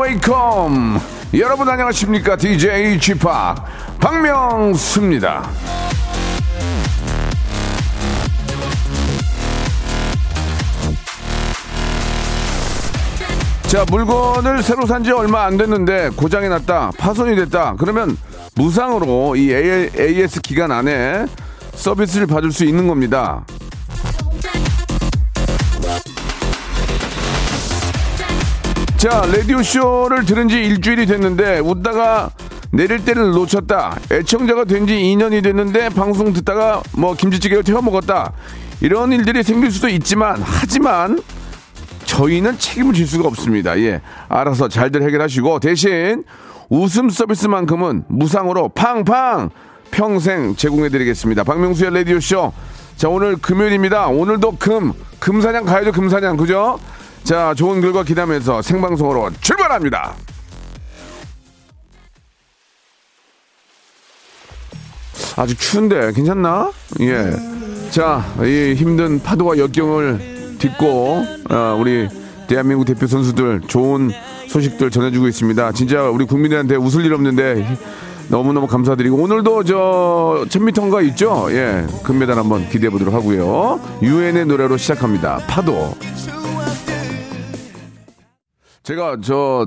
[0.00, 1.00] Wake up.
[1.00, 1.00] Wake up
[1.38, 2.36] 여러분 안녕하십니까?
[2.36, 3.18] DJ P
[4.00, 5.42] 박명수입니다.
[13.66, 17.74] 자 물건을 새로 산 지 얼마 안 됐는데 고장이 났다 파손이 됐다.
[17.78, 18.16] 그러면
[18.54, 21.26] 무상으로 이 AS 기간 안에
[21.74, 23.44] 서비스를 받을 수 있는 겁니다
[29.04, 32.30] 자, 라디오쇼를 들은 지 일주일이 됐는데, 웃다가
[32.70, 33.98] 내릴 때를 놓쳤다.
[34.10, 38.32] 애청자가 된 지 2년이 됐는데, 방송 듣다가 뭐 김치찌개를 태워 먹었다.
[38.80, 41.20] 이런 일들이 생길 수도 있지만, 하지만,
[42.06, 43.78] 저희는 책임을 질 수가 없습니다.
[43.78, 44.00] 예.
[44.30, 46.24] 알아서 잘들 해결하시고, 대신
[46.70, 49.50] 웃음 서비스만큼은 무상으로 팡팡
[49.90, 51.44] 평생 제공해 드리겠습니다.
[51.44, 52.54] 박명수의 라디오 쇼.
[52.96, 54.06] 자, 오늘 금요일입니다.
[54.06, 56.38] 오늘도 금, 금사냥 가야죠, 금사냥.
[56.38, 56.78] 그죠?
[57.24, 60.14] 자, 좋은 결과 기대하면서 생방송으로 출발합니다.
[65.36, 66.70] 아직 추운데 괜찮나?
[67.00, 67.30] 예.
[67.90, 72.08] 자, 이 힘든 파도와 역경을 딛고 어, 우리
[72.46, 74.10] 대한민국 대표 선수들 좋은
[74.48, 75.72] 소식들 전해주고 있습니다.
[75.72, 77.66] 진짜 우리 국민들한테 웃을 일 없는데
[78.28, 81.46] 너무너무 감사드리고 오늘도 저 1000m인가 있죠?
[81.50, 81.86] 예.
[82.02, 83.80] 금메달 한번 기대해 보도록 하고요.
[84.02, 85.38] 유엔의 노래로 시작합니다.
[85.48, 85.94] 파도.
[88.84, 89.66] 제가 저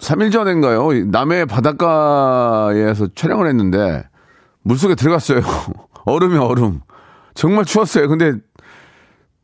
[0.00, 0.88] 3일 전인가요?
[1.06, 4.04] 남해 바닷가에서 촬영을 했는데
[4.62, 5.40] 물속에 들어갔어요.
[6.04, 6.80] 얼음이 얼음.
[7.34, 8.08] 정말 추웠어요.
[8.08, 8.34] 근데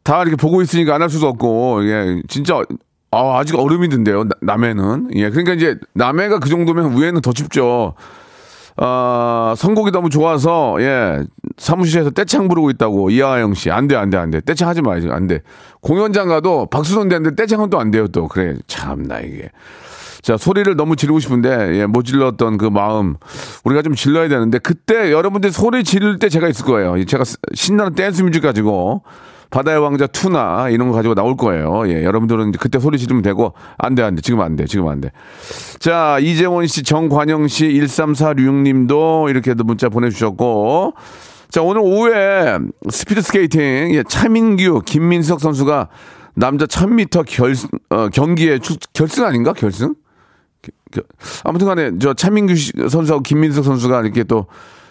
[0.04, 2.62] 다 이렇게 보고 있으니까 안 할 수도 없고, 예, 진짜,
[3.10, 5.10] 아, 아직 얼음이던데요, 나- 남해는.
[5.14, 7.94] 예, 그러니까 이제 남해가 그 정도면 위에는 더 춥죠.
[8.78, 11.25] 아, 선곡이 너무 좋아서, 예,
[11.56, 13.70] 사무실에서 떼창 부르고 있다고, 이하영 씨.
[13.70, 14.41] 안 돼, 안 돼, 안 돼.
[14.41, 15.41] 떼창 하지 마요, 안 돼.
[15.81, 18.28] 공연장 가도 박수는 되는데 떼창은 또 안 돼요, 또.
[18.28, 19.50] 그래, 참나, 이게.
[20.20, 23.16] 자, 소리를 너무 지르고 싶은데, 예, 못 질렀던 그 마음.
[23.65, 27.03] 우리가 좀 질러야 되는데, 그때 여러분들이 소리 지를 때 제가 있을 거예요.
[27.04, 29.04] 제가 신나는 댄스 뮤직 가지고,
[29.50, 31.88] 바다의 왕자 two나 이런 거 가지고 나올 거예요.
[31.88, 34.20] 예, 여러분들은 그때 소리 지르면 되고, 안 돼, 안 돼.
[34.22, 34.66] 지금 안 돼.
[34.66, 35.12] 지금 안 돼.
[35.78, 40.94] 자, 이재원 씨, 정관영 씨, 1346 님도 이렇게도 문자 보내 주셨고,
[41.50, 42.58] 자, 오늘 오후에
[42.90, 43.60] 스피드 스케이팅,
[43.94, 45.88] 예, 차민규, 김민석 선수가
[46.34, 47.54] 남자 1000m 결,
[47.90, 49.52] 어, 경기에 출, 결승 아닌가?
[49.52, 49.94] 결승?
[50.92, 51.02] 겨-
[51.44, 54.46] 아무튼 간에 저 차민규 씨- 선수하고 김민석 선수가 이렇게 또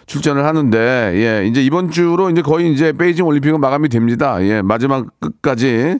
[0.06, 0.78] 출전을 하는데
[1.14, 4.42] 예 이제 이번 주로 이제 거의 이제 베이징 올림픽은 마감이 됩니다.
[4.42, 5.98] 예 마지막 끝까지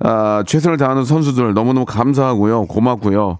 [0.00, 2.66] 아 최선을 다하는 선수들 너무너무 감사하고요.
[2.66, 3.38] 고맙고요.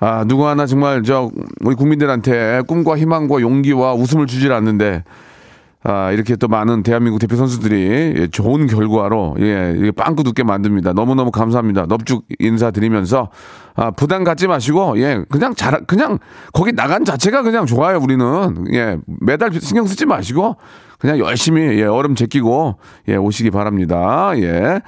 [0.00, 1.30] 아 누구 하나 정말 저
[1.60, 5.04] 우리 국민들한테 꿈과 희망과 용기와 웃음을 주질 않는데
[5.86, 10.94] 아, 이렇게 또 많은 대한민국 대표 선수들이 예, 좋은 결과로 예, 빵꾸 두게 만듭니다.
[10.94, 11.84] 너무너무 감사합니다.
[11.86, 13.28] 넙죽 인사드리면서
[13.76, 16.18] 아, 부담 갖지 마시고 예, 그냥 잘 그냥
[16.54, 18.64] 거기 나간 자체가 그냥 좋아요, 우리는.
[18.72, 20.56] 예, 매달 신경 쓰지 마시고
[20.98, 22.78] 그냥 열심히 예, 얼음 제끼고
[23.08, 24.32] 예, 오시기 바랍니다.
[24.36, 24.80] 예.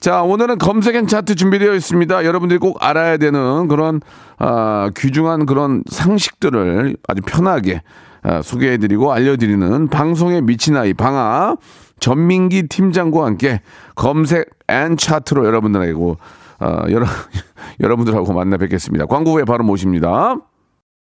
[0.00, 2.24] 자, 오늘은 검색엔 차트 준비되어 있습니다.
[2.24, 4.00] 여러분들이 꼭 알아야 되는 그런
[4.38, 8.07] 아, 귀중한 그런 상식들을 아주 편하게 아,
[8.42, 11.56] 소개해드리고 알려드리는 방송에 미친 아이 방아
[12.00, 13.60] 전민기 팀장과 함께
[13.94, 15.94] 검색 and 차트로 여러분들에게
[16.60, 17.06] 어, 여러,
[17.80, 19.06] 여러분들하고 만나 뵙겠습니다.
[19.06, 20.36] 광고 후에 바로 모십니다.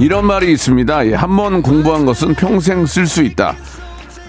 [0.00, 1.06] 이런 말이 있습니다.
[1.08, 3.54] 예, 한번 공부한 것은 평생 쓸 수 있다.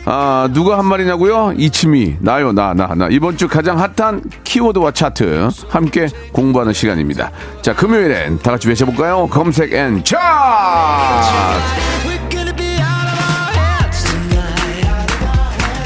[0.04, 1.54] 아, 누가 한 말이냐고요?
[1.58, 3.08] 이치미, 나요, 나, 나, 나.
[3.10, 7.32] 이번 주 가장 핫한 키워드와 차트 함께 공부하는 시간입니다.
[7.62, 9.28] 자, 금요일엔 다 같이 외쳐볼까요?
[9.28, 10.22] 검색 and 차트!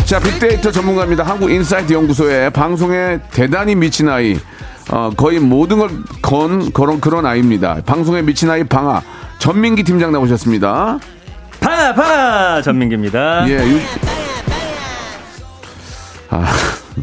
[0.06, 1.24] 자, 빅데이터 전문가입니다.
[1.24, 4.40] 한국인사이트 연구소의 방송에 대단히 미친 아이.
[4.92, 5.90] 어, 거의 모든 걸
[6.22, 7.82] 건 그런 그런 아이입니다.
[7.86, 9.02] 방송에 미친 아이 방아
[9.40, 11.00] 전민기 팀장 나오셨습니다.
[11.60, 13.48] 파나 파나 전민기입니다.
[13.50, 13.78] 예, 유...
[16.30, 16.46] 아,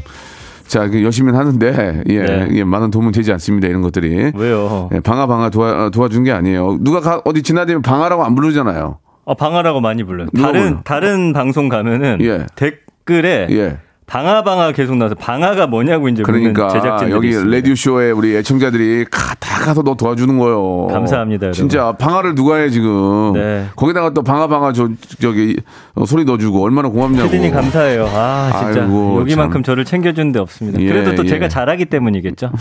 [0.66, 2.48] 자, 그 열심히 하는데, 예, 네.
[2.52, 3.68] 예, 많은 도움은 되지 않습니다.
[3.68, 4.32] 이런 것들이.
[4.34, 4.88] 왜요?
[4.94, 6.78] 예, 방아, 방아 도와, 도와준 게 아니에요.
[6.80, 8.98] 누가 가- 어디 지나다니면 방아라고 안 부르잖아요.
[9.26, 10.28] 아, 방아라고 많이 불러요.
[10.36, 10.80] 다른 불러?
[10.84, 12.46] 다른 방송 가면은 예.
[12.56, 13.78] 댓글에 예.
[14.06, 17.56] 방아 방아 계속 나서 방아가 뭐냐고 이제 그러니까 제작진들이 여기 있습니다.
[17.56, 20.88] 라디오 쇼에 우리 애청자들이 가- 다 가서 너 도와주는 거예요.
[20.88, 21.52] 감사합니다, 여러분.
[21.54, 23.32] 진짜 방아를 누가 해 지금.
[23.34, 23.66] 네.
[23.76, 24.88] 거기다가 또 방아 방아 저
[25.20, 25.56] 저기
[25.94, 27.30] 어, 소리 넣어주고 얼마나 고맙냐고.
[27.30, 28.06] 피디님 감사해요.
[28.12, 29.62] 아 진짜 아이고, 여기만큼 참.
[29.62, 30.80] 저를 챙겨준 데 없습니다.
[30.80, 31.28] 예, 그래도 또 예.
[31.28, 32.50] 제가 잘하기 때문이겠죠.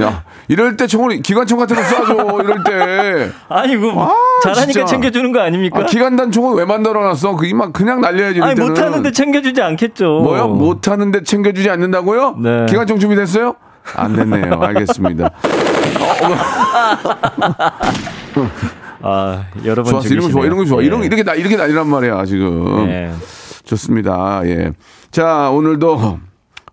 [0.00, 3.30] 야 이럴 때 총을 기관총 같은 거 쏴줘 이럴 때.
[3.48, 4.84] 아니 뭐 아, 잘하니까 진짜.
[4.86, 5.80] 챙겨주는 거 아닙니까?
[5.80, 7.34] 아, 기관단 총을 왜 만들어놨어?
[7.36, 8.40] 그 이만 그냥 날려야지.
[8.40, 8.60] 아니.
[8.60, 10.20] 못하는데 챙겨주지 않겠죠.
[10.22, 10.46] 뭐요?
[10.46, 12.36] 못 하는데 챙겨주지 않는다고요?
[12.40, 12.66] 네.
[12.66, 13.56] 기관총 준비됐어요?
[13.96, 14.60] 안 됐네요.
[14.62, 15.30] 알겠습니다.
[19.02, 20.08] 아 여러 번 좋았어.
[20.08, 20.44] 이런 거 좋아.
[20.44, 20.80] 이런 거 좋아.
[20.82, 20.86] 예.
[20.86, 22.88] 이런 거 이렇게 나 이렇게 난리란 말이야 지금.
[22.88, 23.12] 예.
[23.64, 24.42] 좋습니다.
[24.44, 24.70] 예.
[25.10, 26.20] 자 오늘도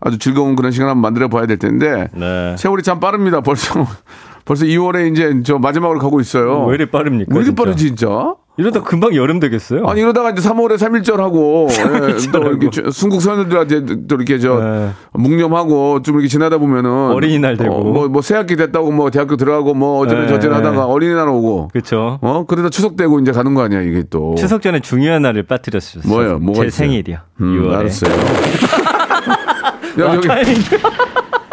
[0.02, 2.56] 아주 즐거운 그런 시간 한번 만들어 봐야 될 텐데 네.
[2.60, 3.42] 세월이 참 빠릅니다.
[3.42, 3.88] 벌써
[4.46, 6.64] 벌써 2월에 이제 저 마지막으로 가고 있어요.
[6.66, 7.34] 왜 이리 빠릅니까?
[7.34, 7.64] 왜 이렇게 진짜?
[7.64, 8.36] 빠르지 진짜?
[8.58, 9.86] 이러다 금방 여름 되겠어요.
[9.86, 14.60] 아니 이러다가 이제 3월에 3일절 하고 예, 또 이렇게 저- 순국 선수들한테 또 이렇게 저
[14.60, 14.90] 네.
[15.12, 17.84] 묵념하고 좀 이렇게 지나다 보면은 어린이날 되고.
[17.84, 20.68] 뭐, 뭐 새학기 됐다고 뭐 대학교 들어가고 뭐 어쩌면 네, 저쩌면 네.
[20.70, 22.18] 하다가 어린이날 오고 그렇죠.
[22.22, 26.04] 어 그러다 추석 되고 이제 가는 거 아니야 이게 또 추석 전에 중요한 날을 빠뜨렸어요.
[26.08, 26.40] 뭐예요?
[26.40, 26.88] 뭐가 제 있어요?
[26.88, 27.18] 생일이요.
[27.42, 27.76] 음, 6월에.
[27.80, 28.12] 알았어요.
[30.00, 30.28] 야, 아, 여기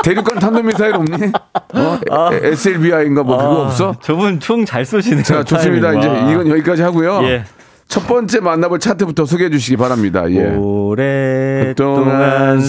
[0.02, 1.32] 대륙간 탄도미사일 없니?
[1.75, 1.99] 어?
[2.32, 3.94] SLBI인가 뭐 그거 아, 없어?
[4.02, 5.22] 저분 총 잘 쏘시네요.
[5.22, 5.93] 자, 좋습니다.
[5.94, 6.31] 이제 와.
[6.31, 7.20] 이건 여기까지 하고요.
[7.25, 7.44] 예.
[7.88, 10.25] 첫 번째 만나볼 차트부터 소개해 주시기 바랍니다.
[10.31, 10.54] 예.
[10.56, 12.60] 오랫동안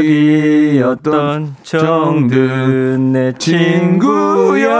[0.00, 4.70] 사귀었던 정든 내 친구야.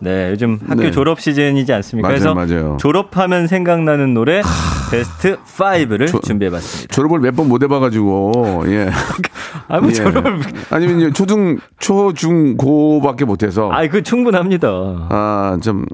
[0.00, 0.90] 네, 요즘 학교 네.
[0.90, 2.08] 졸업 시즌이지 않습니까?
[2.08, 2.76] 맞아요, 그래서 맞아요.
[2.80, 4.42] 졸업하면 생각나는 노래
[4.90, 6.94] 베스트 5를 조- 준비해봤습니다.
[6.94, 8.90] 졸업을 몇 번 못 해봐가지고, 예.
[9.68, 9.92] 아, 뭐 예.
[9.94, 10.38] 졸업을.
[10.70, 13.70] 아니면 초등, 초, 중, 고밖에 못해서.
[13.72, 14.68] 아, 그 충분합니다.
[15.10, 15.84] 아, 좀,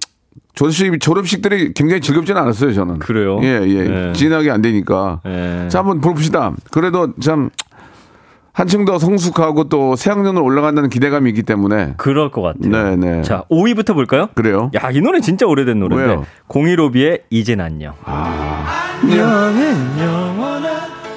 [0.54, 2.98] 졸업식, 졸업식들이 굉장히 즐겁지는 않았어요, 저는.
[3.00, 3.40] 그래요?
[3.42, 3.82] 예, 예.
[3.88, 4.12] 네.
[4.12, 5.20] 진하게 안 되니까.
[5.26, 5.66] 예.
[5.68, 6.52] 자, 한번 볼봅시다.
[6.70, 7.50] 그래도 참,
[8.54, 11.94] 한층 더 성숙하고 또 새학년으로 올라간다는 기대감이 있기 때문에.
[11.96, 12.70] 그럴 것 같아요.
[12.70, 13.22] 네, 네.
[13.22, 14.28] 자, 5위부터 볼까요?
[14.34, 14.70] 그래요.
[14.76, 16.06] 야, 이 노래 진짜 오래된 노래인데.
[16.08, 16.24] 왜요?
[16.48, 17.94] 015B의 이젠 안녕.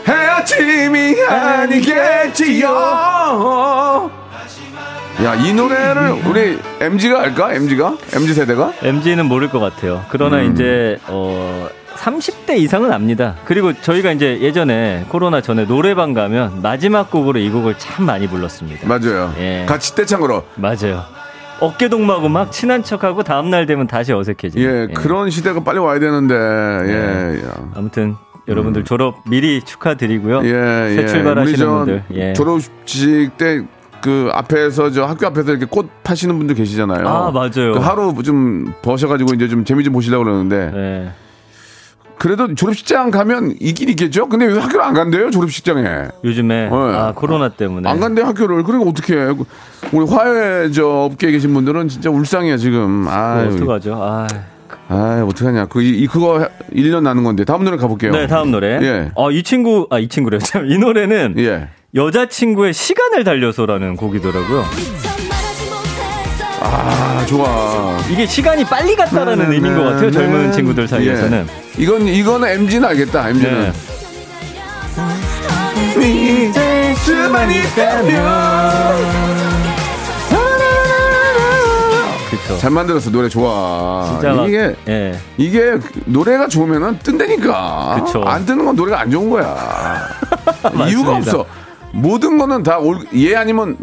[0.08, 2.70] 헤어짐이 아니겠지요.
[5.24, 7.54] 야, 이 노래를 우리 MG가 알까?
[7.54, 7.98] MG가?
[8.14, 8.74] MG 세대가?
[8.82, 10.04] MG는 모를 것 같아요.
[10.10, 10.52] 그러나 음.
[10.54, 13.36] 이제 어 30대 이상은 압니다.
[13.46, 18.88] 그리고 저희가 이제 예전에 코로나 전에 노래방 가면 마지막 곡으로 이 곡을 참 많이 불렀습니다.
[18.88, 19.34] 맞아요.
[19.40, 19.66] 예.
[19.68, 20.44] 같이 떼창으로.
[20.56, 21.04] 맞아요.
[21.60, 24.60] 어깨 동무하고 막 친한 척하고 다음 날 되면 다시 어색해지.
[24.60, 26.36] 예, 그런 시대가 빨리 와야 되는데.
[26.36, 27.42] 예.
[27.48, 27.72] 야.
[27.74, 28.16] 아무튼
[28.48, 30.42] 여러분들 졸업 미리 축하드리고요.
[30.46, 31.08] 예, 새 예.
[31.08, 32.04] 출발하시는 분들.
[32.14, 32.34] 예.
[32.34, 33.66] 졸업식 때
[34.02, 37.08] 그 앞에서 저 학교 앞에서 이렇게 꽃 파시는 분들 계시잖아요.
[37.08, 37.74] 아, 맞아요.
[37.74, 41.12] 그 하루 좀 버셔가지고 이제 좀 재미 좀 보시려고 그러는데 네.
[42.18, 44.28] 그래도 졸업식장 가면 있긴 있겠죠.
[44.28, 46.08] 근데 왜 학교를 안 간대요 졸업식장에?
[46.24, 46.76] 요즘에 네.
[46.76, 48.64] 아 코로나 때문에 안 간대 학교를.
[48.64, 49.28] 그러니까 어떻게 해?
[49.92, 53.06] 우리 화훼 저 업계에 계신 분들은 진짜 울상이야 지금.
[53.08, 53.96] 아, 뭐 어떡하죠?
[54.02, 54.28] 아.
[54.90, 55.66] 아, 어떡하냐.
[55.68, 57.44] 그, 이, 이- 그거 1년 나는 건데.
[57.44, 58.12] 다음 노래 가볼게요.
[58.14, 58.80] 네, 다음 노래.
[58.82, 59.12] 예.
[59.16, 60.40] 어, 이 친구, 아, 이 친구래요.
[60.44, 61.68] 참, 이 노래는 예.
[61.94, 64.64] 여자친구의 시간을 달려서라는 곡이더라고요.
[66.60, 67.98] 아, 좋아.
[68.10, 70.12] 이게 시간이 빨리 갔다라는 의미인 것 같아요.
[70.12, 71.48] 젊은 친구들 사이에서는.
[71.48, 71.82] 예.
[71.84, 73.74] 이건, 이거는 MG는 알겠다, MG는.
[76.00, 76.94] 네.
[76.96, 77.54] 수많이
[82.30, 82.58] 그쵸.
[82.58, 84.08] 잘 만들었어, 노래 좋아.
[84.12, 85.18] 진짜 막, 이게, 예.
[85.38, 88.02] 이게 노래가 좋으면은 뜬다니까.
[88.06, 88.24] 그쵸.
[88.26, 90.08] 안 뜨는 건 노래가 안 좋은 거야.
[90.88, 91.18] 이유가.
[91.18, 91.46] 없어.
[91.92, 93.78] 모든 거는 다 올, 예 아니면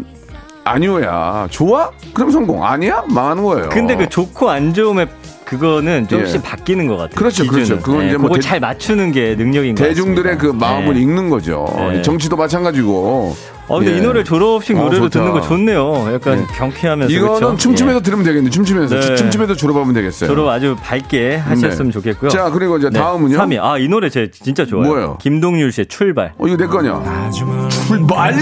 [0.65, 1.47] 아니오야.
[1.51, 1.91] 좋아?
[2.13, 2.63] 그럼 성공.
[2.65, 3.03] 아니야?
[3.07, 3.69] 망하는 거예요.
[3.69, 5.07] 근데 그 좋고 안 좋음의
[5.45, 6.41] 그거는 조금씩 예.
[6.41, 7.15] 바뀌는 것 같아요.
[7.15, 7.65] 그렇죠, 기준은.
[7.65, 7.81] 그렇죠.
[7.83, 10.47] 그건 예, 이제 뭐 그걸 대- 잘 맞추는 게 능력인 것 대중들의 그.
[10.47, 11.01] 마음을 예.
[11.01, 11.65] 읽는 거죠.
[11.77, 12.01] 네.
[12.01, 13.35] 정치도 마찬가지고.
[13.67, 13.97] 어, 근데 예.
[13.97, 15.19] 이 노래 졸업식 어, 노래로 좋다.
[15.19, 16.13] 듣는 거 좋네요.
[16.13, 16.45] 약간 예.
[16.55, 17.11] 경쾌하면서.
[17.13, 17.57] 이거는 그쵸?
[17.57, 18.03] 춤추면서 예.
[18.03, 18.49] 들으면 되겠네.
[18.51, 18.99] 춤추면서.
[18.99, 19.15] 네.
[19.15, 20.29] 춤추면서 졸업하면 되겠어요.
[20.29, 21.91] 졸업 아주 밝게 하셨으면 네.
[21.91, 22.29] 좋겠고요.
[22.29, 23.37] 자, 그리고 이제 네, 다음은요.
[23.37, 23.59] 3위.
[23.61, 24.87] 아, 이 노래 제 진짜 좋아요.
[24.87, 25.17] 뭐예요?
[25.19, 26.33] 김동률 씨의 출발.
[26.37, 27.29] 어, 이거 내 거냐?
[27.31, 28.33] 출발!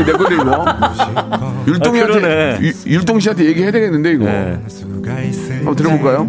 [0.00, 0.64] 이거 내 건데, 이거?
[1.66, 2.62] 율동이한테, 아.
[2.62, 4.24] 유- 율동 씨한테 얘기해야 되겠는데, 이거.
[4.24, 4.58] 네.
[5.58, 6.28] 한번 들어볼까요?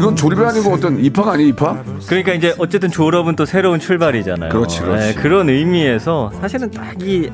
[0.00, 1.84] 이건 조립이 아니고 어떤 입학 아니에요, 입학?
[2.06, 4.50] 그러니까 이제 어쨌든 졸업은 또 새로운 출발이잖아요.
[4.50, 5.06] 그렇지, 그렇지.
[5.06, 7.30] 네, 그런 의미에서 사실은 딱이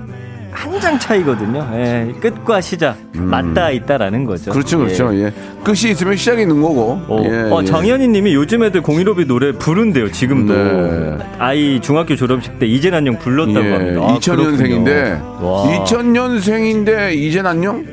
[0.50, 1.68] 한 장 차이거든요.
[1.74, 4.50] 예, 끝과 시작 맞닿아 있다라는 거죠.
[4.50, 4.52] 음.
[4.52, 5.14] 그렇죠, 그렇죠.
[5.14, 5.30] 예.
[5.62, 6.98] 끝이 있으면 시작이 있는 거고.
[7.08, 7.64] 어, 예, 어, 예.
[7.66, 10.54] 장현희 님이 요즘 애들 공일오비 노래 부른대요, 지금도.
[10.54, 11.18] 네.
[11.38, 14.00] 아이 중학교 졸업식 때 이젠 안녕 불렀다고 예, 합니다.
[14.02, 15.46] 아, 2000년생인데 그렇군요.
[15.46, 15.84] 와.
[15.84, 17.84] 2000년생인데 이젠 안녕?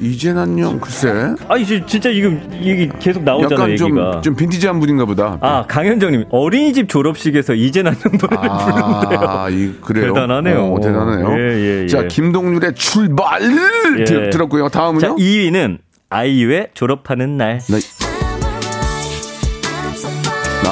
[0.00, 1.34] 이젠 안녕 글쎄.
[1.48, 4.10] 아니, 지- 진짜 지금 이게 계속 나오잖아요, 약간 얘기가.
[4.12, 5.38] 좀, 좀 빈티지한 분인가 보다.
[5.40, 6.24] 아, 강현정 님.
[6.30, 9.28] 어린이집 졸업식에서 이젠 안녕 노래를 부른대요.
[9.28, 10.14] 아, 이, 그래요.
[10.14, 10.72] 대단하네요.
[10.72, 11.32] 어, 대단해요.
[11.32, 11.86] 예, 예, 예.
[11.88, 13.42] 자, 김동률의 출발
[13.98, 14.04] 예.
[14.04, 14.68] 들- 들었고요.
[14.68, 15.00] 다음은요?
[15.00, 15.78] 자, 2위는
[16.10, 17.58] 아이유의 졸업하는 날.
[17.68, 17.78] 나,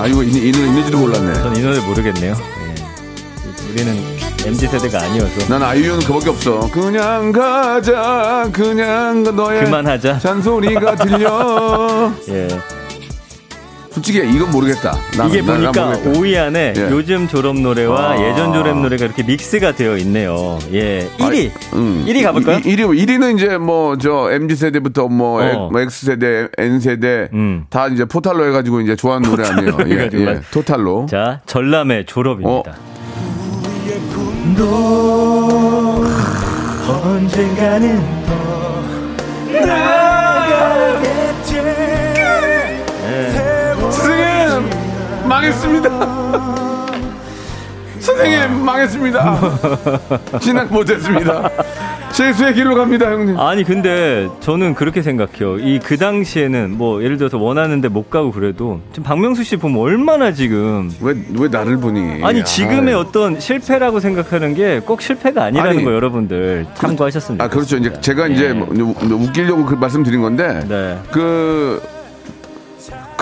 [0.00, 1.34] 나 이거 이, 이 노래 있는지도 몰랐네.
[1.34, 2.32] 전 이 노래 모르겠네요.
[2.32, 3.72] 예.
[3.72, 4.15] 우리는
[4.46, 6.60] MZ 세대가 아니어서 난 아이유는 그밖에 없어.
[6.72, 10.18] 그냥 가자, 그냥 가 너의 그만하자.
[10.20, 12.12] 잔소리가 들려.
[12.28, 12.48] 예.
[13.90, 14.94] 솔직히 이건 모르겠다.
[15.16, 16.10] 나, 이게 나- 나 보니까 모르겠다.
[16.20, 16.80] 5위 안에 예.
[16.90, 18.28] 요즘 졸업 노래와 아.
[18.30, 20.58] 예전 졸업 노래가 이렇게 믹스가 되어 있네요.
[20.72, 21.08] 예.
[21.18, 21.50] 1위.
[21.72, 22.04] 음.
[22.06, 22.58] 1위 가볼까요?
[22.58, 25.70] 1위, 1위는 이제 뭐, 저, MZ세대부터 뭐, 어.
[25.74, 27.64] X세대, N세대, 음.
[27.70, 29.76] 다 이제 포탈로 해가지고 이제 좋아하는 노래 아니에요.
[29.88, 30.24] 예, 예.
[30.24, 31.06] 맞- 토탈로.
[31.10, 32.74] 자, 전람의 졸업입니다.
[36.88, 38.32] 언젠가는 더
[39.66, 41.50] 나가겠지.
[43.90, 44.70] 선생님,
[45.28, 46.65] 망했습니다.
[48.16, 49.40] 선생님, 망했습니다.
[50.40, 51.50] 진학 못했습니다.
[52.12, 53.38] 재수의 길로 갑니다, 형님.
[53.38, 55.58] 아니 근데 저는 그렇게 생각해요.
[55.58, 60.32] 이 그 당시에는 뭐 예를 들어서 원하는데 못 가고 그래도 지금 박명수 씨 보면 얼마나
[60.32, 62.24] 지금 왜, 왜 나를 보니?
[62.24, 62.98] 아니 지금의 아유.
[63.00, 67.76] 어떤 실패라고 생각하는 게 꼭 실패가 아니라는 아니, 거 여러분들 참고하셨으면 아, 그렇죠.
[67.76, 68.00] 이제 좋겠습니다.
[68.00, 68.52] 제가 이제 예.
[68.52, 70.98] 뭐 우- 웃기려고 그 말씀드린 건데, 네.
[71.10, 71.82] 그,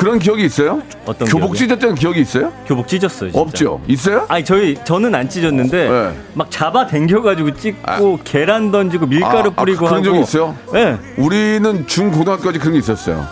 [0.04, 0.82] 그런 기억이 있어요?
[1.06, 1.76] 어떤 교복 기억이요?
[1.76, 2.52] 찢었던 기억이 있어요?
[2.66, 3.30] 교복 찢었어요.
[3.30, 3.40] 진짜.
[3.40, 3.80] 없죠?
[3.88, 4.26] 있어요?
[4.28, 6.12] 아니 저희 저는 안 찢었는데 네.
[6.34, 10.54] 막 잡아 당겨가지고 찢고 계란 던지고 밀가루 아, 아, 뿌리고 그런 하고 적이 있어요?
[10.75, 10.99] 네.
[11.16, 13.26] 우리는 중 고등학교까지 그런 게 있었어요.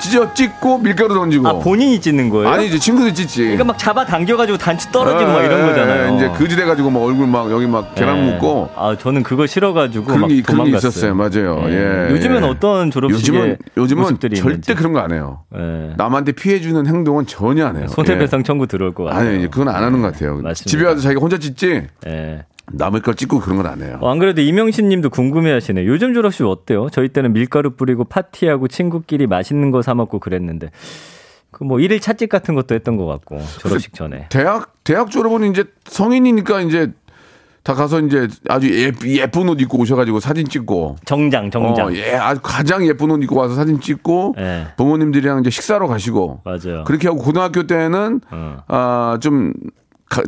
[0.00, 1.48] 찢어 찢고 밀가루 던지고.
[1.48, 2.48] 아 본인이 찢는 거예요?
[2.48, 3.42] 아니 이제 친구들 찢지.
[3.42, 6.12] 그러니까 막 잡아 당겨가지고 단추 떨어지고 막 이런 예, 예, 거잖아요.
[6.12, 6.16] 예.
[6.16, 8.30] 이제 그지 돼가지고 막 얼굴 막 여기 막 계란 예.
[8.32, 10.88] 묻고 아 저는 그거 싫어가지고 그런 막게 그런 게 도망갔어요.
[10.88, 11.14] 있었어요.
[11.14, 11.62] 맞아요.
[11.68, 12.10] 예.
[12.14, 12.46] 요즘엔 예.
[12.48, 14.74] 어떤 졸업식에 요즘은 요즘은 절대 있는지.
[14.74, 15.40] 그런 거 안 해요.
[15.56, 15.94] 예.
[15.96, 17.86] 남한테 피해 주는 행동은 전혀 안 해요.
[17.88, 19.08] 손해배상 청구 들어올 것 예.
[19.10, 19.28] 같아요.
[19.30, 20.34] 아니 그건 안 하는 것 같아요.
[20.36, 20.64] 맞습니다.
[20.70, 22.44] 집에 와서 자기가 혼자 찢지 예.
[22.72, 23.98] 남의 걸 찢고 그런 건 안 해요.
[24.00, 25.86] 어, 안 그래도 이명신 님도 궁금해 하시네.
[25.86, 26.88] 요즘 졸업식 어때요?
[26.90, 30.70] 저희 때는 밀가루 뿌리고 파티하고 친구끼리 맛있는 거 사 먹고 그랬는데.
[31.50, 34.26] 그 뭐 일일 찻집 같은 것도 했던 것 같고 졸업식 전에.
[34.30, 36.92] 대학 대학 졸업은 이제 성인이니까 이제
[37.62, 41.88] 다 가서 이제 아주 예, 예쁜 옷 입고 오셔가지고 사진 찍고 정장 정장.
[41.88, 44.68] 어, 예, 아주 가장 예쁜 옷 입고 와서 사진 찍고 예.
[44.78, 46.84] 부모님들이랑 이제 식사로 가시고 맞아요.
[46.86, 48.56] 그렇게 하고 고등학교 때는 어.
[48.66, 49.52] 아좀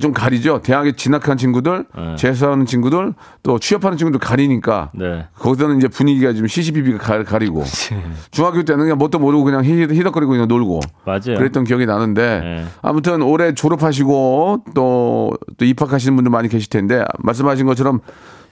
[0.01, 0.61] 좀 가리죠.
[0.63, 2.15] 대학에 진학한 친구들, 네.
[2.17, 5.27] 재수하는 친구들, 또 취업하는 친구들 가리니까 네.
[5.37, 7.65] 거기서는 이제 분위기가 좀 시시비비가 가- 가리고
[8.31, 11.37] 중학교 때는 그냥 뭣도 모르고 그냥 히- 히덕거리고 그냥 놀고 맞아요.
[11.37, 12.65] 그랬던 기억이 나는데 네.
[12.81, 18.01] 아무튼 올해 졸업하시고 또, 또 입학하시는 분들 많이 계실 텐데 말씀하신 것처럼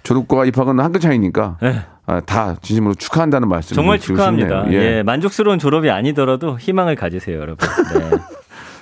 [0.02, 1.80] 졸업과 입학은 한 끗 차이니까 네.
[2.06, 4.64] 아, 다 진심으로 축하한다는 말씀 정말 축하합니다.
[4.64, 4.82] 싶네요.
[4.82, 5.02] 예.
[5.04, 7.68] 만족스러운 졸업이 아니더라도 희망을 가지세요, 여러분.
[7.94, 8.10] 네.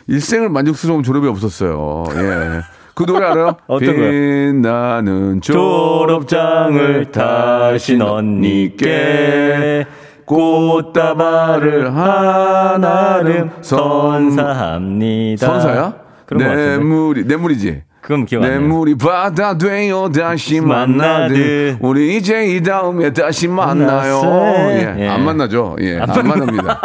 [0.09, 2.05] 일생을 만족스러운 졸업이 없었어요.
[2.17, 2.63] 예.
[2.95, 3.57] 그 노래 알아요?
[3.69, 3.95] 어떤?
[3.95, 9.87] 빛나는 졸업장을 타신 언니께
[10.25, 15.47] 꽃다발을 하나름 선사합니다.
[15.47, 15.95] 선사야?
[16.31, 17.83] 뇌물이 뇌물이지.
[18.01, 18.61] 그건 기억 안 나요.
[18.61, 21.79] 뇌물이 바다 되어 다시 만나듯.
[21.81, 24.23] 우리 이제 이 다음에 다시 만나요.
[24.71, 25.09] 예, 예.
[25.09, 25.77] 안 만나죠.
[25.81, 26.27] 예, 안, 안.
[26.27, 26.81] 만납니다.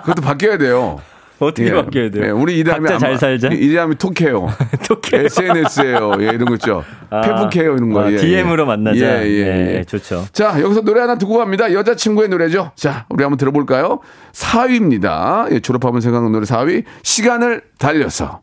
[0.00, 0.98] 그것도 바뀌어야 돼요.
[1.46, 1.72] 어떻게 예.
[1.72, 2.24] 바뀌어야 돼요?
[2.26, 3.48] 예, 우리 이 다음에 각자 안잘 마- 살자.
[3.48, 4.48] 이, 이 다음에 톡해요.
[4.88, 5.26] 톡해요.
[5.26, 6.12] SNS예요.
[6.20, 6.84] 예, 이런 거 있죠.
[7.10, 8.02] 아, 페북해요 이런 거.
[8.04, 8.66] 아, 예, DM으로 예.
[8.66, 8.98] 만나자.
[8.98, 9.84] 예, 예, 예, 예.
[9.84, 10.26] 좋죠.
[10.32, 11.72] 자, 여기서 노래 하나 듣고 갑니다.
[11.72, 12.72] 여자친구의 노래죠.
[12.76, 14.00] 자, 우리 한번 들어볼까요?
[14.32, 15.50] 4위입니다.
[15.52, 16.84] 예, 졸업하면 생각나는 노래 4위.
[17.02, 18.40] 시간을 달려서.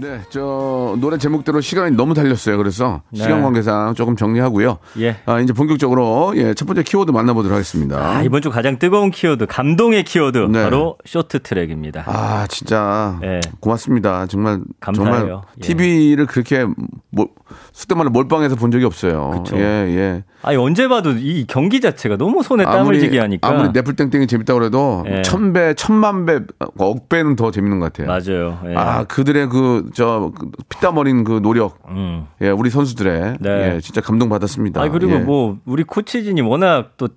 [0.00, 2.56] 네, 저 노래 제목대로 시간이 너무 달렸어요.
[2.56, 3.22] 그래서 네.
[3.22, 4.78] 시간 관계상 조금 정리하고요.
[5.00, 5.16] 예.
[5.26, 7.98] 아, 이제 본격적으로 예, 첫 번째 키워드 만나보도록 하겠습니다.
[7.98, 10.62] 아, 이번 주 가장 뜨거운 키워드, 감동의 키워드, 네.
[10.62, 12.04] 바로 쇼트 트랙입니다.
[12.06, 13.40] 아, 진짜 예.
[13.58, 14.26] 고맙습니다.
[14.26, 15.12] 정말 감사해요.
[15.18, 15.60] 정말 예.
[15.60, 16.64] TV를 그렇게
[17.10, 17.28] 뭐,
[17.72, 19.30] 속된 말로 몰빵해서 본 적이 없어요.
[19.30, 19.56] 그쵸.
[19.56, 20.24] 예, 예.
[20.42, 23.48] 아니, 언제 봐도 이 경기 자체가 너무 손에 땀을 쥐게 하니까.
[23.48, 25.22] 아무리 네플땡땡이 재밌다고 그래도 예.
[25.22, 26.40] 천 배, 천만 배,
[26.78, 28.06] 억 배는 더 재밌는 것 같아요.
[28.06, 28.60] 맞아요.
[28.66, 28.74] 예.
[28.76, 31.78] 아, 그들의 그, 저, 그 피땀 어린 그 노력.
[31.88, 32.26] 음.
[32.40, 33.38] 예, 우리 선수들의.
[33.40, 33.74] 네.
[33.76, 34.80] 예, 진짜 감동 받았습니다.
[34.80, 35.18] 아니 그리고 예.
[35.18, 37.08] 뭐 우리 코치진이 워낙 또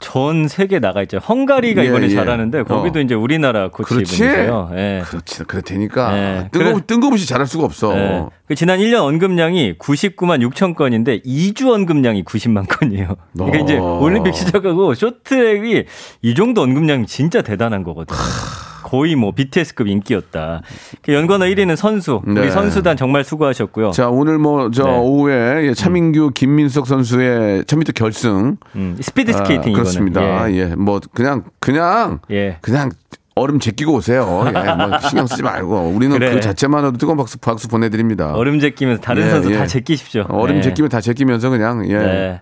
[0.00, 1.18] 전 세계 나가 있죠.
[1.18, 2.10] 헝가리가 예, 이번에 예.
[2.10, 3.02] 잘하는데 거기도 어.
[3.02, 3.68] 이제 우리나라.
[3.68, 4.70] 코치분이세요.
[4.74, 5.02] 예.
[5.04, 5.44] 그렇지.
[5.44, 6.48] 그래 되니까 네.
[6.52, 6.80] 뜬금.
[6.86, 7.96] 뜬금없이 잘할 수가 없어.
[7.96, 8.26] 예.
[8.46, 13.16] 그 지난 1년 언급량이 99만 6천 건인데 2주 언급량이 90만 건이에요.
[13.34, 13.62] 그러니까 어.
[13.62, 15.84] 이제 올림픽 시작하고 쇼트랙이
[16.22, 18.18] 이 정도 언급량이 진짜 대단한 거거든요.
[18.90, 20.62] 거의 뭐 BTS급 인기였다.
[21.02, 22.22] 그 연관어 1위는 선수.
[22.26, 22.40] 네.
[22.40, 23.92] 우리 선수단 정말 수고하셨고요.
[23.92, 24.98] 자 오늘 뭐저 네.
[24.98, 30.50] 오후에 예, 차민규 김민석 선수의 1000m 결승 음, 스피드 스케이팅 아, 그렇습니다.
[30.50, 30.56] 예.
[30.56, 30.64] 예.
[30.74, 32.58] 뭐 그냥 그냥 예.
[32.62, 32.90] 그냥
[33.36, 34.44] 얼음 제끼고 오세요.
[34.48, 36.34] 예, 뭐 신경 쓰지 말고 우리는 그래.
[36.34, 38.34] 그 자체만으로 뜨거운 박수 박수 보내드립니다.
[38.34, 39.56] 얼음 제끼면서 다른 예, 선수 예.
[39.58, 40.26] 다 제끼십시오.
[40.30, 40.62] 얼음 네.
[40.62, 41.96] 제끼면 다 제끼면서 그냥 예.
[41.96, 42.40] 네.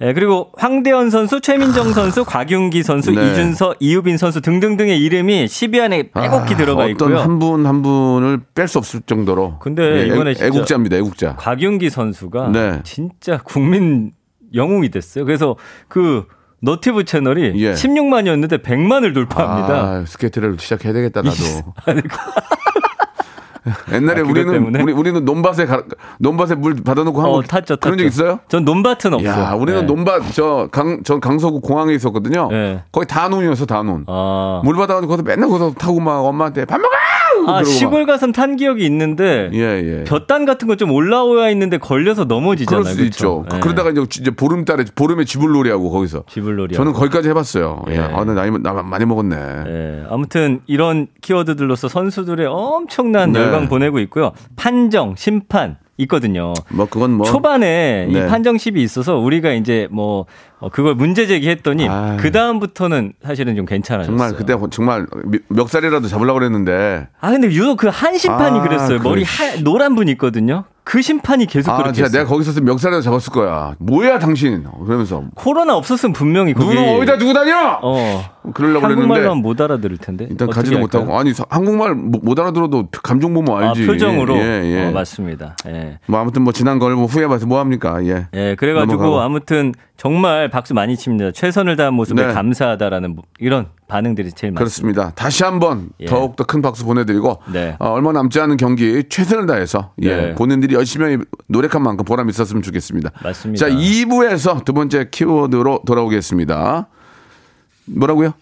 [0.00, 3.30] 네, 그리고 황대헌 선수, 최민정 선수, 곽윤기 선수, 네.
[3.30, 7.18] 이준서, 이유빈 선수 등등등의 이름이 10위 안에 빼곡히 아, 들어가 어떤 있고요.
[7.20, 9.58] 한분 한 분을 뺄 수 없을 정도로.
[9.60, 10.96] 근데 예, 이번에 애- 진짜 애국자입니다.
[10.96, 11.36] 애국자.
[11.36, 12.80] 곽윤기 선수가 네.
[12.82, 14.12] 진짜 국민
[14.52, 15.24] 영웅이 됐어요.
[15.24, 15.56] 그래서
[15.88, 16.26] 그
[16.60, 17.72] 너튜브 채널이 예.
[17.74, 19.74] 16만이었는데 100만을 돌파합니다.
[19.74, 21.36] 아, 스케이트를 시작해야 되겠다 나도.
[23.92, 24.80] 옛날에 아, 우리는?
[24.82, 25.82] 우리, 우리는 논밭에 가,
[26.18, 28.06] 논밭에 물 받아놓고 어, 한번 탔죠, 그런 적 탔죠.
[28.22, 28.40] 있어요?
[28.48, 29.30] 전 논밭은 없어요.
[29.30, 29.86] 야, 우리는 네.
[29.86, 32.48] 논밭 저강저 강서구 공항에 있었거든요.
[32.50, 32.82] 네.
[32.92, 34.04] 거기 다 논이었어, 다 논.
[34.06, 36.94] 아, 물 받아가지고 거기서 맨날 거기서 타고 막 엄마한테 밥 먹어.
[37.46, 39.54] 아 시골 가선 탄 기억이 있는데 막.
[39.54, 39.60] 예,
[40.00, 40.04] 예.
[40.04, 42.82] 볕단 같은 거 좀 올라오야 있는데 걸려서 넘어지잖아요.
[42.82, 43.42] 그럴 수도 있죠.
[43.42, 43.56] 그쵸?
[43.56, 43.60] 예.
[43.60, 46.24] 그러다가 이제 보름달에 보름에 쥐불놀이하고 거기서.
[46.28, 46.74] 쥐불놀이.
[46.74, 47.82] 저는 거기까지 해봤어요.
[47.90, 47.94] 예.
[47.94, 47.98] 예.
[48.00, 49.36] 아, 나 나이 나 많이 먹었네.
[49.66, 53.40] 예, 아무튼 이런 키워드들로서 선수들의 엄청난 네.
[53.54, 54.32] 열광 보내고 있고요.
[54.56, 56.54] 판정, 심판 있거든요.
[56.70, 58.24] 뭐 그건 뭐 초반에 네.
[58.24, 60.26] 이 판정십이 있어서 우리가 이제 뭐
[60.58, 61.86] 어, 그걸 문제 제기했더니.
[62.18, 64.16] 그 다음부터는 사실은 좀 괜찮아졌어요.
[64.16, 68.98] 정말 그때 정말 미- 멱살이라도 잡으려고 그랬는데 아 근데 유독 그 한 심판이 아, 그랬어요.
[69.04, 69.50] 머리 그래.
[69.50, 70.64] 하, 노란 분 있거든요.
[70.82, 72.22] 그 심판이 계속 아, 그렇게 진짜 했어요.
[72.22, 73.74] 내가 거기서 있었으면 멱살이라도 잡았을 거야.
[73.78, 74.64] 뭐야 당신?
[74.84, 77.78] 그러면서 코로나 없었으면 분명히 거기 눈은 어디다 두고 다녀?
[77.82, 80.78] 어 그러려고 하면 못 알아들을 텐데 일단 가지도?
[80.78, 83.86] 못하고 아니 서- 한국말 못, 못 알아들어도 감정 보면 아, 알지.
[83.86, 84.84] 표정으로 예, 예.
[84.86, 85.56] 어, 맞습니다.
[85.66, 85.98] 예.
[86.06, 88.04] 뭐 아무튼 뭐 지난 걸 뭐 후회해봐서 뭐 합니까?
[88.04, 88.26] 예.
[88.34, 89.20] 예, 그래 가지고 넘어가고.
[89.20, 91.30] 아무튼 정말 박수 많이 칩니다.
[91.32, 92.32] 최선을 다한 모습에 네.
[92.34, 94.58] 감사하다라는 뭐 이런 반응들이 제일 많습니다.
[94.58, 95.12] 그렇습니다.
[95.14, 96.06] 다시 한번 예.
[96.06, 97.76] 더욱 더 큰 박수 보내드리고 네.
[97.78, 100.34] 어, 얼마 남지 않은 경기 최선을 다해서 예, 네.
[100.34, 101.16] 본인들이 열심히
[101.48, 103.10] 노력한 만큼 보람 있었으면 좋겠습니다.
[103.22, 103.66] 맞습니다.
[103.68, 106.88] 자 2부에서 두 번째 키워드로 돌아오겠습니다.
[107.86, 108.34] 뭐라고요?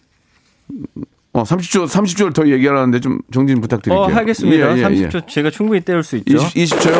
[1.34, 4.02] 어 30초 30초를 더 얘기하라는데 좀 정진 부탁드릴게요.
[4.02, 4.66] 어, 하겠습니다.
[4.66, 4.82] 예, 예, 예.
[5.08, 6.36] 30초 제가 충분히 때울 수 있죠.
[6.36, 6.94] 20, 20 초요?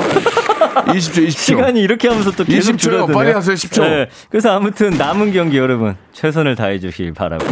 [0.86, 1.30] 20초 20초.
[1.30, 2.78] 시간이 이렇게 하면서 또 계속 20초요.
[2.78, 3.14] 줄어드네요.
[3.16, 3.82] 빨리 하세요, 10초.
[3.82, 7.44] 네, 그래서 아무튼 남은 경기 여러분 최선을 다해 주시길 바라고.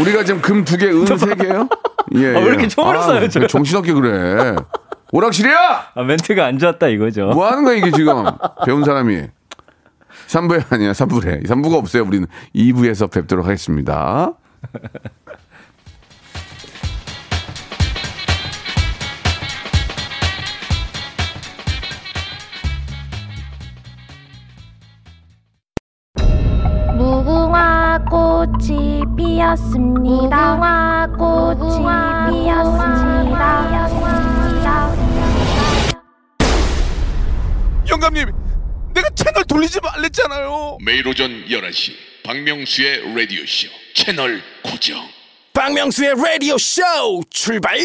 [0.00, 1.68] 우리가 지금 금 두 개, 은 세 개요?
[2.16, 2.34] 예.
[2.34, 3.46] 아, 왜 이렇게 쏴요, 저요?
[3.46, 4.56] 정신없게 그래.
[5.12, 5.90] 오락실이야!
[5.94, 7.26] 아, 멘트가 안 좋았다 이거죠.
[7.26, 8.24] 뭐 하는 거야, 이게 지금?
[8.64, 9.24] 배운 사람이.
[10.32, 11.46] 3부에 아니야, 3부래.
[11.46, 12.04] 3부가 없어요.
[12.04, 14.32] 우리는 2부에서 뵙도록 하겠습니다.
[26.96, 30.56] 무궁화 꽃이 피었습니다.
[30.56, 31.84] 무궁화 꽃이
[32.30, 33.12] 피었습니다.
[37.90, 38.41] 영감님,
[39.32, 40.78] 채널 돌리지 말랬잖아요.
[40.82, 41.92] 매일 오전 11시
[42.22, 45.08] 박명수의 라디오 쇼 채널 고정
[45.54, 46.82] 박명수의 라디오 쇼
[47.30, 47.78] 출발.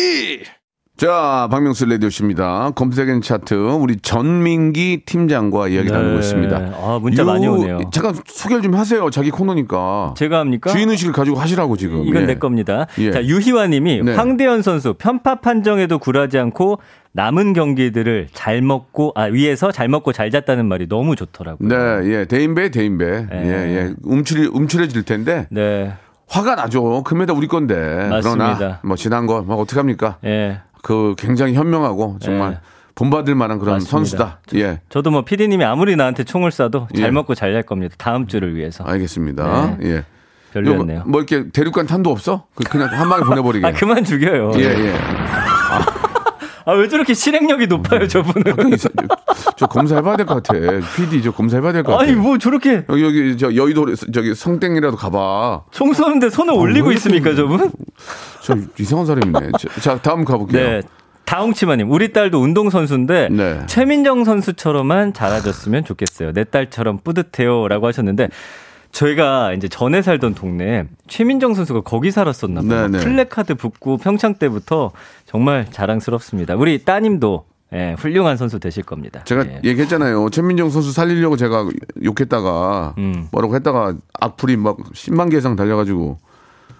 [0.97, 2.71] 자, 박명수 레디오씨입니다.
[2.73, 6.57] 검색엔 차트, 우리 전민기 팀장과 이야기 나누고 있습니다.
[6.57, 7.81] 아, 문자 요- 많이 오네요.
[7.91, 9.07] 잠깐 소개를 좀 하세요.
[9.11, 10.15] 자기 코너니까.
[10.17, 10.71] 제가 합니까?
[10.71, 12.03] 주인 의식을 가지고 하시라고 지금.
[12.07, 12.25] 이건 예.
[12.25, 12.87] 내 겁니다.
[12.97, 13.11] 예.
[13.11, 14.15] 자, 유희화 님이 네.
[14.15, 16.79] 황대현 선수 편파 판정에도 굴하지 않고
[17.11, 21.67] 남은 경기들을 잘 먹고 아 위에서 잘 먹고 잘 잤다는 말이 너무 좋더라고요.
[21.69, 21.75] 네,
[22.11, 22.25] 예.
[22.25, 23.27] 대인배, 대인배.
[23.33, 23.37] 예.
[23.43, 23.93] 예, 예.
[24.01, 25.45] 움츠리, 움츠려질 텐데.
[25.51, 25.93] 네.
[26.29, 27.03] 화가 나죠.
[27.03, 28.07] 금메달 우리 건데.
[28.09, 28.55] 맞습니다.
[28.57, 30.17] 그러나 뭐 지난 거 뭐 어떡합니까?
[30.25, 30.59] 예.
[30.87, 32.57] 그 굉장히 현명하고 정말 예.
[32.95, 33.91] 본받을 만한 그런 맞습니다.
[33.91, 34.39] 선수다.
[34.55, 34.79] 예.
[34.87, 37.11] 저도 뭐 피디님이 아무리 나한테 총을 쏴도 잘 예.
[37.11, 37.95] 먹고 잘 잘 겁니다.
[37.97, 38.85] 다음 주를 위해서.
[38.85, 39.79] 알겠습니다.
[39.83, 40.05] 예.
[40.53, 41.03] 별로였네요.
[41.05, 42.45] 뭐 이렇게 대륙간 탄도 없어?
[42.55, 43.67] 그- 그냥 한 방에 보내버리게.
[43.67, 44.53] 아 그만 죽여요.
[44.55, 44.93] 예, 예.
[44.97, 46.06] 아
[46.73, 48.73] 왜 저렇게 실행력이 높아요 저분은?
[48.73, 48.89] 이 사-
[49.55, 50.53] 저 검사해봐야 될 것 같아.
[50.95, 52.03] PD 저 검사해봐야 될 것 같아.
[52.03, 55.63] 아니 뭐 저렇게 여기 여기 저 여의도 저기 성땡이라도 가봐.
[55.71, 57.71] 총 쏘는데 손을 올리고 왜 있습니까 저분?
[58.41, 59.51] 저 이상한 사람이네.
[59.59, 60.61] 자, 자, 다음 가볼게요.
[60.69, 60.81] 네.
[61.25, 63.59] 다홍치마님, 우리 딸도 운동선수인데, 네.
[63.67, 66.31] 최민정 선수처럼만 잘해줬으면 좋겠어요.
[66.31, 67.67] 내 딸처럼 뿌듯해요.
[67.67, 68.29] 라고 하셨는데,
[68.97, 72.87] 저희가 이제 전에 살던 동네에 최민정 선수가 거기 살았었나 봐요.
[72.87, 73.03] 네, 네.
[73.03, 74.91] 플래카드 붙고 평창 때부터
[75.25, 76.55] 정말 자랑스럽습니다.
[76.55, 79.23] 우리 따님도 예, 훌륭한 선수 되실 겁니다.
[79.25, 79.61] 제가 예.
[79.63, 80.29] 얘기했잖아요.
[80.29, 81.67] 최민정 선수 살리려고 제가
[82.03, 83.27] 욕했다가 음.
[83.31, 86.17] 뭐라고 했다가 악플이 막 10만 개 이상 달려가지고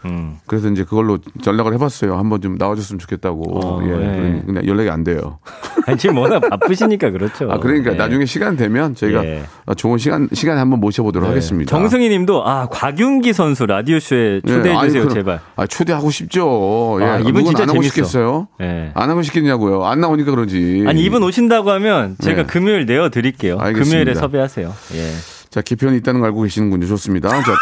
[0.06, 0.38] 음.
[0.46, 2.16] 그래서 이제 그걸로 연락을 해봤어요.
[2.18, 3.60] 한번 좀 나와줬으면 좋겠다고.
[3.60, 3.92] 어, 예, 예.
[3.92, 5.40] 그러니 그냥 연락이 안 돼요.
[5.88, 7.50] 아니, 지금 워낙 바쁘시니까 그렇죠.
[7.50, 7.96] 아 그러니까 예.
[7.96, 9.44] 나중에 시간 되면 저희가 예.
[9.78, 11.70] 좋은 시간 시간에 한번 모셔보도록 하겠습니다.
[11.70, 15.40] 정승희 님도 아, 곽윤기 선수 라디오쇼에 예, 초대해 아니, 주세요, 제발.
[15.56, 16.98] 아 초대하고 싶죠.
[17.02, 17.94] 예, 아, 이분 진짜 안 하고 재밌어.
[17.96, 18.48] 싶겠어요?
[18.62, 18.92] 예.
[18.94, 19.86] 안 하고 싶겠냐고요.
[19.86, 20.84] 안 나오니까 그러지.
[20.88, 22.48] 아니, 이분 오신다고 하면 제가 네.
[22.48, 23.58] 금요일 내어 드릴게요.
[23.58, 23.90] 알겠습니다.
[23.90, 24.74] 금요일에 섭외하세요.
[24.94, 25.12] 예.
[25.50, 26.86] 자 기편이 있다는 걸 알고 계시는군요.
[26.88, 27.30] 좋습니다.
[27.30, 27.54] 자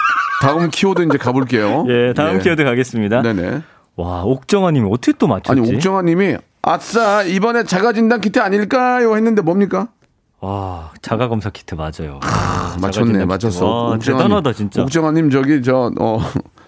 [0.41, 1.85] 다음 키워드 이제 가볼게요.
[1.89, 3.21] 예, 다음 키워드 가겠습니다.
[3.21, 3.61] 네네.
[3.97, 5.51] 와, 옥정아 님이 어떻게 또 맞췄지?
[5.51, 9.89] 아니 옥정아님이 아싸 이번에 자가진단 키트 아닐까요 했는데 뭡니까?
[10.41, 12.19] 와, 자가 검사 키트 맞아요.
[12.23, 13.65] 아, 맞췄네 맞췄어.
[13.89, 14.81] 와, 대단하다 진짜.
[14.81, 16.19] 옥정아님 저기 저 어,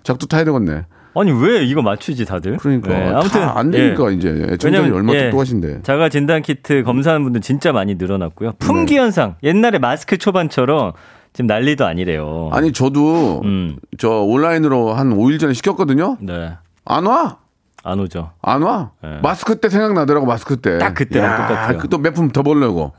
[0.03, 0.86] 작두 타야 되겠네.
[1.15, 2.57] 아니 왜 이거 맞추지 다들?
[2.57, 4.15] 그러니까 네, 아무튼 안 되니까 예.
[4.15, 5.81] 이제 애청자들이 왜냐면, 얼마나 예, 똑똑하신데.
[5.81, 8.53] 자가 진단 키트 검사하는 분들 진짜 많이 늘어났고요.
[8.60, 8.99] 품귀 네.
[9.01, 10.93] 현상 옛날에 마스크 초반처럼
[11.33, 12.49] 지금 난리도 아니래요.
[12.53, 16.17] 아니 저도 음, 저 온라인으로 한 5일 전에 시켰거든요.
[16.21, 16.53] 네,
[16.86, 17.39] 안 와.
[17.88, 18.32] 안 오죠.
[18.41, 18.91] 안 와.
[19.02, 19.19] 네.
[19.23, 20.78] 마스크 때 생각나더라고 마스크 때.
[20.78, 21.78] 딱 그때랑 야, 똑같아요.
[21.78, 22.93] 그또 몇푼더 벌려고.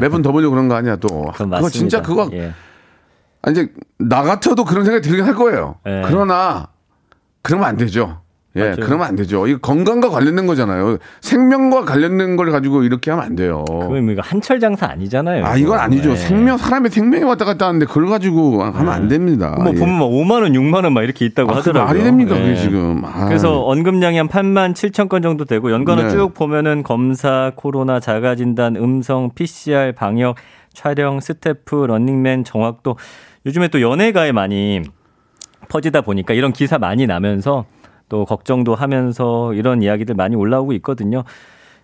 [0.00, 1.32] 몇푼더 벌려고 그런 거 아니야 또.
[1.34, 1.68] 그거.
[1.70, 2.52] 진짜 그거 예.
[3.42, 5.76] 아, 이제 나 같아도 그런 생각이 들긴 할 거예요.
[5.86, 6.02] 예.
[6.06, 6.68] 그러나
[7.42, 8.20] 그러면 안 되죠.
[8.56, 8.76] 예, 맞아요.
[8.76, 9.46] 그러면 안 되죠.
[9.48, 10.98] 이거 건강과 관련된 거잖아요.
[11.20, 13.64] 생명과 관련된 걸 가지고 이렇게 하면 안 돼요.
[13.66, 15.44] 그럼 이거 한철 장사 아니잖아요.
[15.44, 16.12] 아, 이건 아니죠.
[16.12, 16.16] 예.
[16.16, 19.56] 생명, 사람의 생명이 왔다 갔다 하는데 그걸 가지고 하면 안 됩니다.
[19.58, 19.78] 뭐 예.
[19.78, 21.86] 보면 막 5만 원, 6만 원 막 이렇게 있다고 아, 하더라고요.
[21.86, 22.40] 말이 됩니까, 예.
[22.42, 23.02] 그게 지금.
[23.04, 23.26] 아.
[23.26, 26.10] 그래서 언급량이 한 8만 7천 건 정도 되고 연관어 네.
[26.10, 30.36] 쭉 보면은 검사, 코로나, 자가진단, 음성, PCR, 방역,
[30.72, 32.96] 촬영, 스태프, 런닝맨, 정확도
[33.46, 34.82] 요즘에 또 연예가에 많이
[35.68, 37.64] 퍼지다 보니까 이런 기사 많이 나면서
[38.08, 41.24] 또 걱정도 하면서 이런 이야기들 많이 올라오고 있거든요.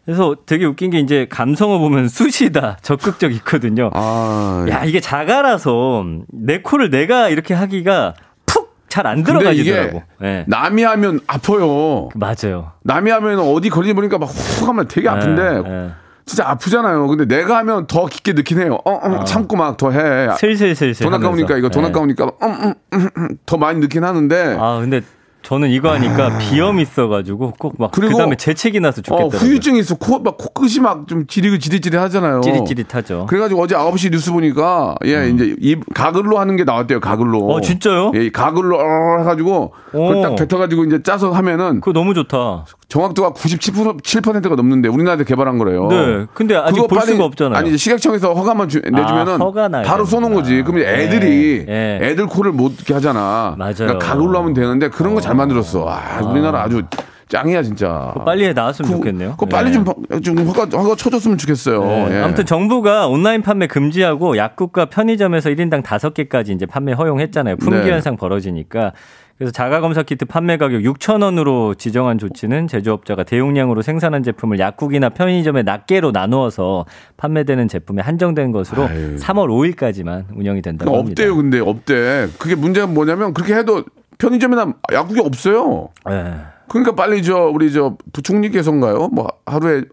[0.05, 3.91] 그래서 되게 웃긴 게 이제 감성어 보면 쑤시다 적극적 있거든요.
[3.93, 8.15] 아, 야 이게 자가라서 내 코를 내가 이렇게 하기가
[8.47, 10.03] 푹 잘 안 들어가지더라고.
[10.23, 10.45] 예.
[10.49, 12.09] 남이 하면 아파요.
[12.15, 12.73] 맞아요.
[12.83, 15.91] 남이 하면 어디 걸리 보니까 막 훅 하면 되게 아픈데 예, 예.
[16.25, 17.07] 진짜 아프잖아요.
[17.09, 18.79] 근데 내가 하면 더 깊게 넣긴 해요.
[18.85, 20.29] 어, 어, 참고 막 더 해.
[20.37, 21.05] 슬슬슬슬.
[21.05, 21.59] 돈 아까우니까 하면서.
[21.59, 21.89] 이거 돈 예.
[21.89, 25.03] 아까우니까 음, 음, 음, 음, 더 많이 넣긴 하는데 아 근데
[25.43, 29.39] 저는 이거 하니까 비염 있어가지고 꼭 막 그다음에 재채기 나서 어, 좋겠더라고요.
[29.41, 29.97] 후유증 있어.
[29.97, 32.41] 코, 막 코끝이 막 좀 지리고 지릿지릿 하잖아요.
[32.43, 33.27] 찌릿찌릿하죠.
[33.27, 37.01] 그래가지고 어제 9시 뉴스 보니까 예, 이제 입 가글로 하는 게 나왔대요.
[37.01, 37.47] 가글로.
[37.49, 38.13] 어, 진짜요?
[38.15, 40.23] 예, 이 가글로 어, 해가지고 그걸 오.
[40.23, 42.67] 딱 뱉어가지고 이제 짜서 하면은 그거 너무 좋다.
[42.91, 45.87] 정확도가 97%가 넘는데 우리나라에서 개발한 거래요.
[45.89, 46.27] 네.
[46.35, 47.57] 근데 아직 볼 빨리- 수가 없잖아요.
[47.59, 50.35] 아니 이제 식약청에서 허가만 주- 내주면은 아, 허가 나야 바로 쓰는.
[50.35, 50.63] 거지.
[50.63, 52.07] 그럼 이제 애들이 예, 예.
[52.09, 53.55] 애들 코를 못 듣게 하잖아.
[53.57, 53.75] 맞아요.
[53.77, 55.87] 그러니까 가글로 하면 되는데 그런 거 잘 만들었어.
[55.89, 56.83] 아, 우리나라 아주
[57.29, 58.13] 짱이야 진짜.
[58.25, 59.31] 빨리 나왔으면 그거- 좋겠네요.
[59.33, 59.73] 그거 빨리 예.
[59.73, 61.81] 좀, 바- 좀 허가, 허가 쳐줬으면 좋겠어요.
[61.85, 62.09] 네.
[62.19, 62.23] 예.
[62.23, 67.57] 아무튼 정부가 온라인 판매 금지하고 약국과 편의점에서 1인당 5개까지 이제 판매 허용했잖아요.
[67.59, 67.93] 품귀 네.
[67.93, 68.93] 현상 벌어지니까.
[69.41, 76.11] 그래서 자가검사 키트 판매 가격 6,000원으로 지정한 조치는 제조업자가 대용량으로 생산한 제품을 약국이나 편의점에 낱개로
[76.11, 76.85] 나누어서
[77.17, 79.17] 판매되는 제품에 한정된 것으로 아유.
[79.17, 81.13] 3월 5일까지만 운영이 된다고 합니다.
[81.13, 82.29] 없대요, 근데 없대.
[82.39, 83.83] 그게 문제가 뭐냐면 그렇게 해도
[84.19, 85.89] 편의점이나 약국이 없어요.
[86.05, 86.35] 네.
[86.69, 89.09] 그러니까 빨리 저 우리 저 부총리께서인가요?
[89.09, 89.85] 뭐 하루에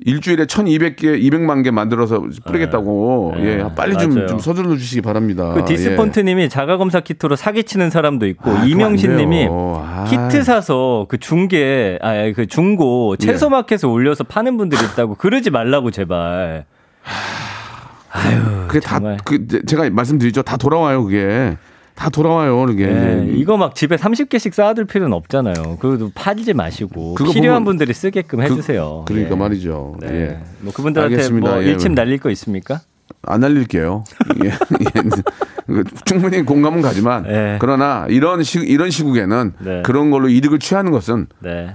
[0.00, 3.34] 일주일에 1,200개, 200만 개 만들어서 뿌리겠다고.
[3.36, 3.44] 네.
[3.44, 4.26] 예, 네, 빨리 좀.
[4.28, 5.52] 좀 서둘러 주시기 바랍니다.
[5.54, 9.84] 그 디스폰트님이 자가 검사 키트로 사기치는 사람도 있고 아, 이명신 님이 안 돼요.
[9.84, 10.04] 아.
[10.04, 13.26] 키트 사서 그 중개 아그 중고 예.
[13.26, 16.64] 채소 마켓에 올려서 파는 분들이 있다고 그러지 말라고 제발.
[18.30, 18.66] 예.
[18.68, 19.00] 그게 다.
[19.24, 20.42] 그, 제가 말씀드리죠.
[20.42, 21.56] 다 돌아와요, 그게.
[21.98, 22.84] 다 돌아와요, 그게.
[22.84, 25.78] 예, 이거 막 집에 30개씩 쌓아둘 필요는 없잖아요.
[25.80, 29.04] 그래도 팔지 마시고 필요한 분들이 쓰게끔 해주세요.
[29.04, 29.36] 그, 러니까 예.
[29.36, 29.96] 말이죠.
[30.00, 30.08] 네.
[30.08, 30.40] 예.
[30.60, 31.50] 뭐 그분들한테 알겠습니다.
[31.50, 31.70] 뭐 예.
[31.70, 32.82] 일침 날릴 거 있습니까?
[33.22, 34.04] 안 날릴게요.
[34.44, 34.50] 예.
[34.50, 34.54] 예.
[35.66, 37.58] 그 충분히 공감은 가지만 네.
[37.60, 39.82] 그러나 이런 시 이런 시국에는 네.
[39.82, 41.74] 그런 걸로 이득을 취하는 것은 네.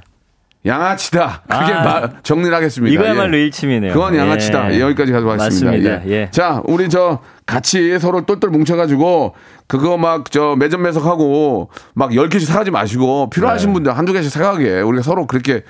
[0.65, 1.41] 양아치다.
[1.43, 1.83] 크게 아.
[1.83, 2.93] 말- 정리를 하겠습니다.
[2.93, 3.41] 이거야말로 예.
[3.43, 3.93] 일침이네요.
[3.93, 4.73] 그건 양아치다.
[4.73, 4.79] 예.
[4.79, 5.71] 여기까지 가져가겠습니다.
[5.71, 6.07] 맞습니다.
[6.07, 6.29] 예.
[6.31, 9.35] 자, 우리 저 같이 서로 똘똘 뭉쳐가지고
[9.67, 13.73] 그거 막 저 매점 매석하고 막 10개씩 사가지 마시고 필요하신 네.
[13.73, 15.63] 분들 한두 개씩 사가게 우리가 서로 그렇게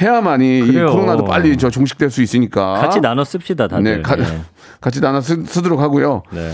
[0.00, 0.86] 해야만이 이 그래요.
[0.90, 2.74] 코로나도 빨리 저 종식될 수 있으니까.
[2.74, 3.82] 같이 나눠 씁시다 다들.
[3.84, 4.24] 네, 가- 예.
[4.80, 6.22] 같이 나눠 쓰, 쓰도록 하고요.
[6.32, 6.52] 네.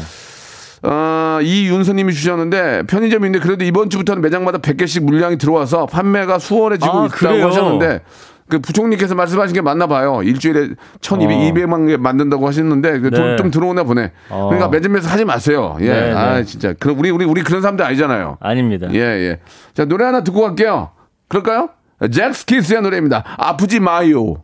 [0.82, 7.08] 어, 이윤서님이 주셨는데 편의점인데 그래도 이번 주부터는 매장마다 100개씩 물량이 들어와서 판매가 수월해지고 아, 있다고
[7.08, 7.46] 그래요?
[7.46, 8.00] 하셨는데
[8.48, 10.22] 그 부총리께서 말씀하신 게 맞나 봐요.
[10.22, 10.68] 일주일에
[11.00, 11.40] 1200, 어.
[11.40, 13.36] 200만 개 만든다고 하셨는데 그돈 네.
[13.36, 14.12] 좀 들어오나 보네.
[14.28, 14.46] 어.
[14.48, 15.76] 그러니까 매점에서 하지 마세요.
[15.80, 15.86] 예.
[15.86, 16.44] 네, 아, 네.
[16.44, 16.72] 진짜.
[16.78, 18.38] 그 우리 우리 우리 그런 사람들 아니잖아요.
[18.40, 18.88] 아닙니다.
[18.92, 19.40] 예, 예.
[19.74, 20.90] 자, 노래 하나 듣고 갈게요.
[21.28, 21.70] 그럴까요?
[22.12, 23.24] 잭스키스의 노래입니다.
[23.36, 24.36] 아프지 마요.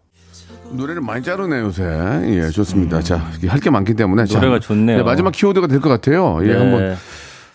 [0.72, 1.82] 노래를 많이 자르네 요새.
[2.26, 3.00] 예, 좋습니다.
[3.00, 4.40] 자, 할 게 많기 때문에 자, 음.
[4.40, 4.98] 노래가 좋네요.
[4.98, 6.38] 네, 마지막 키워드가 될 것 같아요.
[6.42, 6.58] 예, 네.
[6.58, 6.96] 한번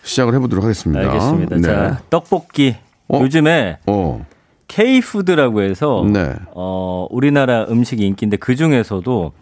[0.02, 1.00] 시작을 해보도록 하겠습니다.
[1.00, 1.56] 알겠습니다.
[1.56, 1.62] 네.
[1.62, 2.76] 자, 떡볶이.
[3.08, 3.20] 어?
[3.22, 4.24] 요즘에 어,
[4.68, 6.34] K푸드라고 해서 네.
[6.54, 9.32] 어, 우리나라 음식이 인기인데 그 중에서도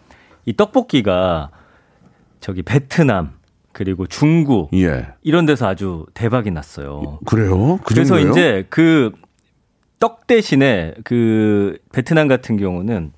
[0.45, 1.49] 이 떡볶이가
[2.39, 3.31] 저기 베트남
[3.73, 7.19] 그리고 중국 예, 이런 데서 아주 대박이 났어요.
[7.25, 7.77] 그래요?
[7.83, 8.31] 그 그래서 정도예요?
[8.31, 9.11] 이제 그
[9.99, 13.13] 떡 대신에 그 베트남 같은 경우는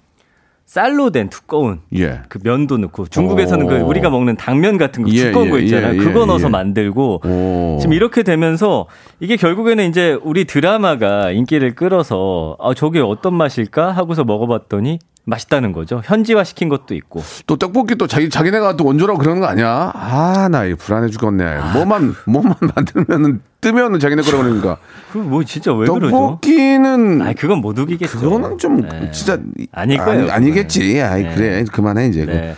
[0.70, 3.88] 쌀로 된 두꺼운 예, 그 면도 넣고 중국에서는 그 오.
[3.88, 5.96] 우리가 먹는 당면 같은 거 예, 두꺼운 예, 거 있잖아요.
[5.96, 6.50] 예, 그거 예, 넣어서 예.
[6.52, 7.78] 만들고 오.
[7.80, 8.86] 지금 이렇게 되면서
[9.20, 16.02] 이게 결국에는 이제 우리 드라마가 인기를 끌어서 아 저게 어떤 맛일까 하고서 먹어봤더니 맛있다는 거죠.
[16.04, 17.22] 현지화 시킨 것도 있고.
[17.46, 19.92] 또 떡볶이 또 자기 자기네가 또 원조라고 그러는 거 아니야?
[19.94, 21.60] 아, 나 이거 불안해 죽겠네.
[21.74, 24.78] 뭐만 뭐만 만들면은 뜨면은 자기네 거라고 그러니까.
[25.12, 26.10] 그 뭐 진짜 왜 그러죠?
[26.10, 28.20] 떡볶이는 아 그건 못 우기겠죠.
[28.20, 29.12] 그거는 좀 네.
[29.12, 29.38] 진짜
[29.72, 31.02] 아닐 거예요, 아니, 아니겠지.
[31.02, 31.36] 아이 네.
[31.36, 32.26] 그래 그만해 이제.
[32.26, 32.56] 네.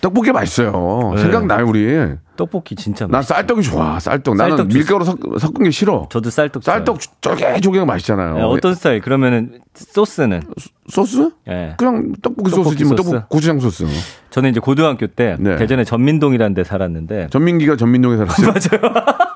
[0.00, 1.12] 떡볶이 맛있어요.
[1.14, 1.22] 네.
[1.22, 2.14] 생각나요 우리.
[2.36, 3.36] 떡볶이 진짜 난 맛있어요.
[3.36, 4.00] 쌀떡이 좋아.
[4.00, 4.34] 쌀떡.
[4.36, 6.06] 나는 쌀떡 밀가루 섞, 섞은 게 싫어.
[6.10, 6.62] 저도 쌀떡.
[6.62, 8.34] 쌀떡 쪼개쪼개 맛있잖아요.
[8.34, 9.00] 네, 어떤 스타일?
[9.00, 10.40] 그러면은 소스는
[10.88, 11.30] 소스?
[11.48, 11.74] 예.
[11.76, 13.10] 그냥 떡볶이, 떡볶이 소스지 뭐 소스.
[13.10, 13.84] 떡볶이 고추장 소스.
[14.30, 15.56] 저는 이제 고등학교 때 네.
[15.56, 18.52] 대전에 전민동이라는 데 살았는데 전민기가 전민동에 살았어요.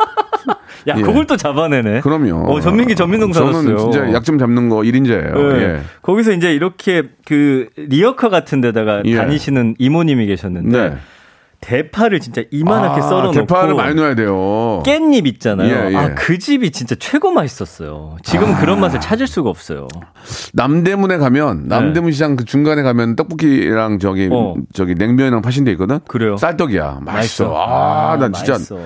[0.89, 1.03] 야 예.
[1.03, 2.01] 그걸 또 잡아내네.
[2.01, 2.51] 그럼요.
[2.53, 3.63] 어 전민기 전민동 살았어요.
[3.63, 5.35] 저는 진짜 약점 잡는 거 1인자예요.
[5.35, 5.63] 네.
[5.63, 5.81] 예.
[6.03, 9.17] 거기서 이제 이렇게 그 리어카 같은 데다가 예.
[9.17, 10.97] 다니시는 이모님이 계셨는데 네.
[11.65, 14.83] 대파를 진짜 이만하게 아, 썰어 대파를 많이 넣어야 돼요.
[14.85, 15.87] 깻잎 있잖아요.
[15.87, 15.97] 예, 예.
[15.97, 18.19] 아그 집이 진짜 최고 맛있었어요.
[18.23, 19.89] 지금은 그런 맛을 찾을 수가 없어요.
[20.53, 24.35] 남대문에 가면 남대문 시장 그 중간에 가면 떡볶이랑 저기 네.
[24.35, 24.55] 어.
[24.75, 26.01] 저기 냉면이랑 파신 데 있거든.
[26.07, 26.37] 그래요?
[26.37, 26.99] 쌀떡이야.
[27.01, 27.45] 맛있어.
[27.49, 27.57] 맛있어.
[27.57, 28.79] 아, 난 진짜 맛있어.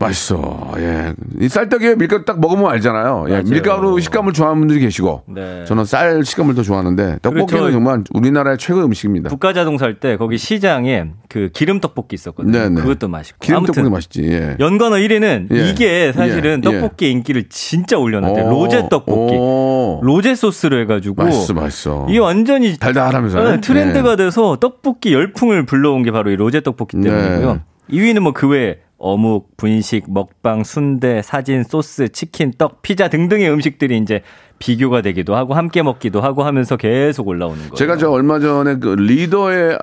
[0.00, 0.72] 맛있어.
[0.78, 1.14] 예.
[1.40, 3.24] 이 쌀떡에 밀가루 딱 먹으면 알잖아요.
[3.28, 3.30] 예.
[3.32, 3.42] 맞아요.
[3.44, 5.22] 밀가루 식감을 좋아하는 분들이 계시고.
[5.28, 5.64] 네.
[5.66, 9.28] 저는 쌀 식감을 더 좋아하는데 떡볶이는 저- 정말 우리나라의 최고 음식입니다.
[9.30, 12.52] 북가자동 살 때 거기 시장에 그 기름 떡볶이 있었거든요.
[12.56, 12.80] 네네.
[12.82, 13.38] 그것도 맛있고.
[13.40, 14.22] 기름 떡볶이 맛있지.
[14.24, 14.56] 예.
[14.60, 15.68] 연관어 1위는 예.
[15.70, 16.68] 이게 사실은 예.
[16.68, 16.80] 예.
[16.80, 18.44] 떡볶이의 인기를 진짜 올려놨대요.
[18.46, 18.50] 오.
[18.50, 19.34] 로제 떡볶이.
[19.36, 20.00] 오.
[20.02, 22.06] 로제 소스로 해가지고 맛있어, 맛있어.
[22.08, 23.42] 이게 완전히 달달하면서.
[23.50, 24.16] 네, 트렌드가 예.
[24.16, 27.52] 돼서 떡볶이 열풍을 불러온 게 바로 이 로제 떡볶이 때문이고요.
[27.54, 27.60] 네.
[27.90, 33.96] 2위는 뭐 그 외에 어묵, 분식, 먹방, 순대, 사진, 소스, 치킨, 떡, 피자 등등의 음식들이
[33.98, 34.22] 이제
[34.58, 37.74] 비교가 되기도 하고 함께 먹기도 하고 하면서 계속 올라오는 거예요.
[37.74, 39.78] 제가 저 얼마 전에 그 리더의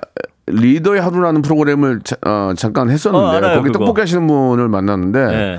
[0.48, 3.78] 리더의 하루라는 프로그램을 자- 어, 잠깐 했었는데 어, 알아요, 거기 그거.
[3.80, 5.58] 떡볶이 하시는 분을 만났는데 네.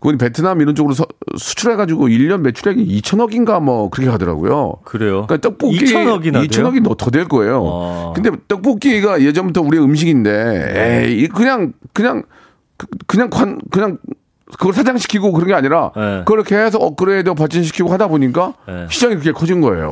[0.00, 1.06] 그분이 베트남 이런 쪽으로 서-
[1.38, 4.74] 수출해가지고 1년 매출액이 2천억인가 뭐 그렇게 하더라고요.
[4.84, 5.26] 그래요.
[5.26, 6.42] 그러니까 떡볶이 2천억이나 돼요?
[6.42, 7.62] 2천억이 더 될 거예요.
[7.64, 8.12] 와.
[8.14, 12.24] 근데 떡볶이가 예전부터 우리 음식인데 에이 그냥 그냥
[12.76, 13.98] 그- 그냥 관 그냥
[14.58, 16.22] 그걸 사장시키고 그런 게 아니라 네.
[16.24, 18.86] 그렇게 해서 업그레이드 발전시키고 하다 보니까 네.
[18.88, 19.88] 시장이 그렇게 커진 거예요.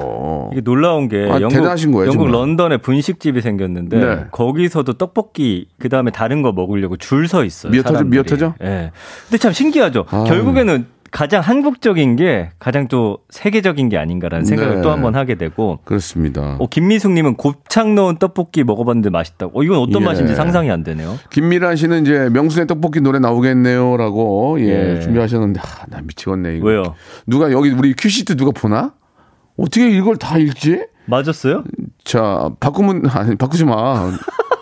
[0.53, 2.41] 이게 놀라운 게 아, 영국, 대단하신 거예요, 영국 정말.
[2.41, 4.25] 런던에 분식집이 생겼는데 네.
[4.31, 7.73] 거기서도 떡볶이 그 다음에 다른 거 먹으려고 줄 서 있어요.
[7.73, 8.05] 미어터져-.
[8.05, 8.55] 미어터져?
[8.63, 8.93] 예.
[9.29, 10.05] 근데 참 신기하죠.
[10.11, 10.25] 아유.
[10.25, 14.83] 결국에는 가장 한국적인 게 가장 또 세계적인 게 아닌가라는 생각을 네.
[14.83, 15.79] 또 한 번 하게 되고.
[15.85, 16.57] 그렇습니다.
[16.59, 19.61] 어, 김미숙님은 곱창 넣은 떡볶이 먹어봤는데 맛있다고.
[19.61, 20.07] 어, 이건 어떤 예.
[20.07, 21.17] 맛인지 상상이 안 되네요.
[21.31, 25.01] 김미란 씨는 이제 명순의 떡볶이 노래 나오겠네요라고 예, 예.
[25.01, 26.67] 준비하셨는데 아, 나 미치겠네 이거.
[26.67, 26.83] 왜요?
[27.29, 28.95] 누가 여기 우리 큐시트 누가 보나?
[29.57, 30.85] 어떻게 이걸 다 읽지?
[31.07, 31.63] 맞았어요?
[32.03, 34.11] 자 바꾸면 아니 바꾸지 마.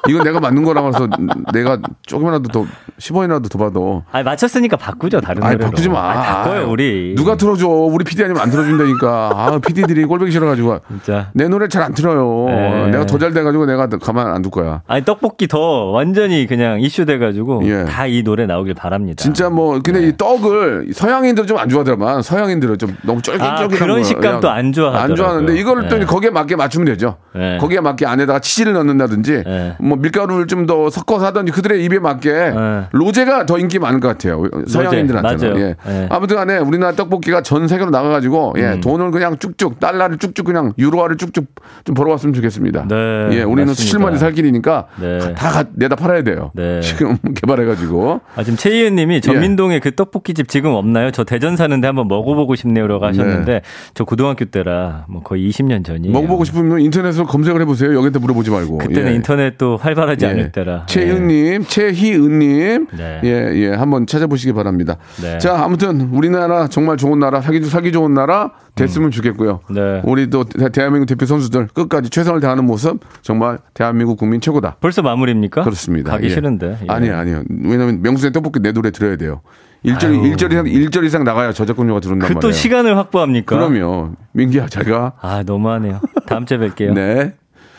[0.09, 1.09] 이건 내가 맞는 거라서
[1.53, 2.67] 내가 조금이라도 더
[2.99, 3.81] 10원이라도 더 받아.
[4.11, 5.71] 아니 맞췄으니까 바꾸죠 다른 아니 노래로.
[5.71, 6.11] 바꾸지 마.
[6.11, 7.15] 아니, 바꿔요 우리.
[7.17, 7.69] 누가 틀어줘?
[7.69, 9.31] 우리 PD 아니면 안 틀어준다니까.
[9.35, 11.31] 아 PD들이 꼴보기 싫어가지고 진짜.
[11.35, 12.47] 내 노래 잘 안 틀어요.
[12.49, 12.91] 네.
[12.91, 14.83] 내가 더 잘 돼가지고 내가 가만 안 둘 거야.
[14.89, 17.85] 아니 떡볶이 더 완전히 그냥 이슈 돼가지고 예.
[17.85, 19.23] 다이 노래 나오길 바랍니다.
[19.23, 20.09] 진짜 뭐 근데 네.
[20.09, 24.05] 이 떡을 서양인들은 좀안 좋아하더만 서양인들은 좀 너무 쫄깃쫄깃한 아, 그런 거.
[24.05, 25.11] 식감도 안 좋아하더라고요.
[25.13, 26.05] 안 좋아하는데 이거를 또 네.
[26.05, 27.17] 거기에 맞게 맞추면 되죠.
[27.35, 27.59] 네.
[27.59, 29.77] 거기에 맞게 안에다가 치즈를 넣는다든지 네.
[29.93, 32.83] 뭐 밀가루를 좀 더 섞어서 하든지 그들의 입에 맞게 네.
[32.93, 34.45] 로제가 더 인기 많은 것 같아요.
[34.69, 35.57] 서양인들한테는.
[35.59, 35.75] 예.
[35.85, 36.07] 네.
[36.09, 38.81] 아무튼 간에 우리나라 떡볶이가 전 세계로 나가가지고 예, 음.
[38.81, 41.45] 돈을 그냥 쭉쭉 달러를 쭉쭉 그냥 유로화를 쭉쭉
[41.85, 42.87] 좀 벌어왔으면 좋겠습니다.
[42.89, 42.95] 네,
[43.33, 43.75] 예, 우리는 맞습니다.
[43.75, 45.35] 수출만이 살 길이니까 네.
[45.35, 46.53] 다 가- 내다 팔아야 돼요.
[46.55, 46.81] 네.
[46.81, 48.21] 지금 개발해가지고.
[48.37, 51.11] 아, 지금 최희은님이 전민동에 그 떡볶이집 지금 없나요?
[51.11, 53.63] 저 대전 사는데 한번 먹어보고 싶네요라고 하셨는데
[53.95, 56.13] 저 고등학교 때라 뭐 거의 20년 전이에요.
[56.13, 57.91] 먹어보고 싶으면 인터넷으로 검색을 해보세요.
[57.95, 58.79] 여기한테 물어보지 말고.
[58.79, 59.17] 그때는 예.
[59.17, 60.87] 인터넷도 활발하지 않을 때라.
[60.87, 63.21] 최희은님, 최희은님, 네.
[63.25, 64.97] 예, 예, 한번 찾아보시기 바랍니다.
[65.21, 65.39] 네.
[65.39, 69.61] 자, 아무튼 우리나라 정말 좋은 나라, 살기, 살기 좋은 나라 됐으면 좋겠고요.
[69.71, 70.01] 네.
[70.05, 74.77] 우리 또 대- 대한민국 대표 선수들 끝까지 최선을 다하는 모습 정말 대한민국 국민 최고다.
[74.81, 75.63] 벌써 마무리입니까?
[75.63, 76.13] 그렇습니다.
[76.13, 76.29] 가기 예.
[76.31, 76.79] 싫은데.
[76.83, 76.87] 예.
[76.89, 77.43] 아니요, 아니요.
[77.65, 79.41] 왜냐면 명수의 떡볶이 내 노래 들어야 돼요.
[79.85, 80.15] 일절.
[80.15, 82.41] 일절 이상, 일절 이상 나가야 저작권료가 들어온단 그 말이에요.
[82.41, 83.57] 또 시간을 확보합니까?
[83.57, 84.13] 그럼요.
[84.33, 85.15] 민기야, 잘 가.
[85.21, 86.01] 아, 너무하네요.
[86.27, 86.93] 다음 주에 뵐게요.
[86.95, 87.35] 네.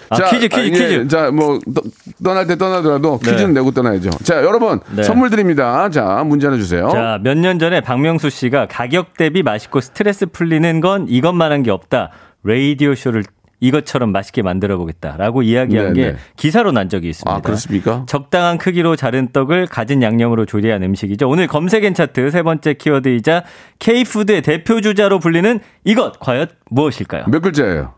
[0.10, 1.08] 아, 퀴즈, 퀴즈, 예, 퀴즈.
[1.08, 1.82] 자, 뭐, 떠,
[2.24, 3.32] 떠날 때 떠나더라도 네.
[3.32, 4.10] 퀴즈는 내고 떠나야죠.
[4.24, 5.04] 자, 여러분, 네.
[5.04, 5.90] 선물 드립니다.
[5.90, 6.90] 자, 문제 하나 주세요.
[6.90, 12.10] 자, 몇 년 전에 박명수 씨가 가격 대비 맛있고 스트레스 풀리는 건 이것만한 게 없다.
[12.44, 13.24] 라디오 쇼를
[13.60, 16.18] 이것처럼 맛있게 만들어 보겠다라고 이야기한 네, 게 네.
[16.36, 17.34] 기사로 난 적이 있습니다.
[17.34, 18.04] 아, 그렇습니까?
[18.10, 21.30] 적당한 크기로 자른 떡을 가진 양념으로 조리한 음식이죠.
[21.30, 23.44] 오늘 검색엔 차트 세 번째 키워드이자
[23.80, 27.24] K푸드의 대표 주자로 불리는 이것 과연 무엇일까요?
[27.28, 27.94] 몇 글자예요?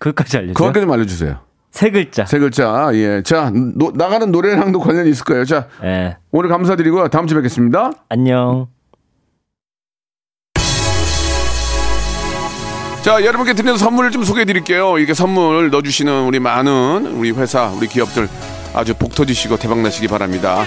[0.00, 0.54] 그것까지 알려줘요.
[0.54, 1.38] 그것까지 좀 알려주세요.
[1.70, 2.24] 세 글자.
[2.26, 2.90] 세 글자.
[2.94, 3.22] 예.
[3.22, 5.44] 자, 노- 나가는 노래랑도 관련이 있을 거예요.
[5.44, 6.16] 자, 예.
[6.32, 7.08] 오늘 감사드리고요.
[7.08, 7.92] 다음 주에 뵙겠습니다.
[8.08, 8.66] 안녕.
[13.02, 14.98] 자, 여러분께 드리는 선물을 좀 소개해 드릴게요.
[14.98, 18.28] 이렇게 선물 넣어주시는 우리 많은 우리 회사, 우리 기업들
[18.74, 20.64] 아주 복 터지시고 대박 나시기 바랍니다.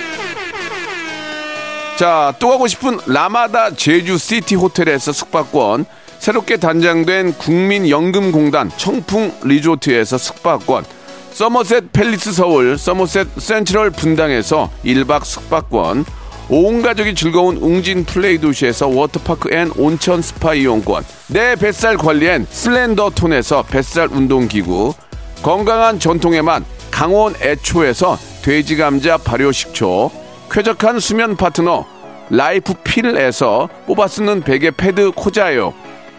[1.97, 5.85] 자, 또 가고 싶은 라마다 제주 시티 호텔에서 숙박권,
[6.23, 10.85] 새롭게 단장된 국민연금공단 청풍 리조트에서 숙박권,
[11.33, 16.05] 서머셋 팰리스 서울, 서머셋 센트럴 분당에서 1박 숙박권,
[16.47, 23.09] 온 가족이 즐거운 웅진 플레이 도시에서 워터파크 and 온천 스파 이용권, 내 뱃살 관리엔 슬렌더
[23.09, 24.93] 톤에서 뱃살 운동기구,
[25.41, 30.09] 건강한 전통의 맛 강원 애초에서 돼지 감자 발효 식초,
[30.49, 31.85] 쾌적한 수면 파트너
[32.29, 35.73] 라이프 필에서 뽑아 쓰는 베개 패드 코자요,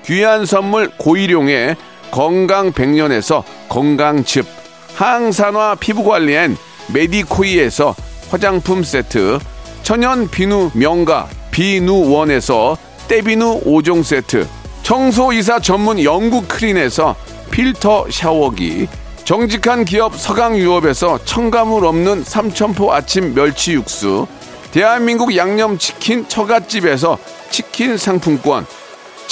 [0.04, 1.76] 귀한 선물 고일용의
[2.10, 4.46] 건강 백년에서 건강즙,
[4.94, 6.56] 항산화 피부 관리엔
[6.92, 7.94] 메디코이에서
[8.30, 9.38] 화장품 세트,
[9.82, 12.76] 천연 비누 명가 비누원에서
[13.08, 14.46] 때비누 5종 세트,
[14.82, 17.16] 청소이사 전문 영국 크린에서
[17.50, 18.86] 필터 샤워기,
[19.24, 24.26] 정직한 기업 서강유업에서 첨가물 없는 삼천포 아침 멸치 육수,
[24.70, 27.16] 대한민국 양념치킨 처갓집에서
[27.50, 28.66] 치킨 상품권,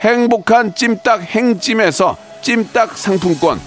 [0.00, 3.60] 행복한 찜닭 행찜에서 찜닭 상품권,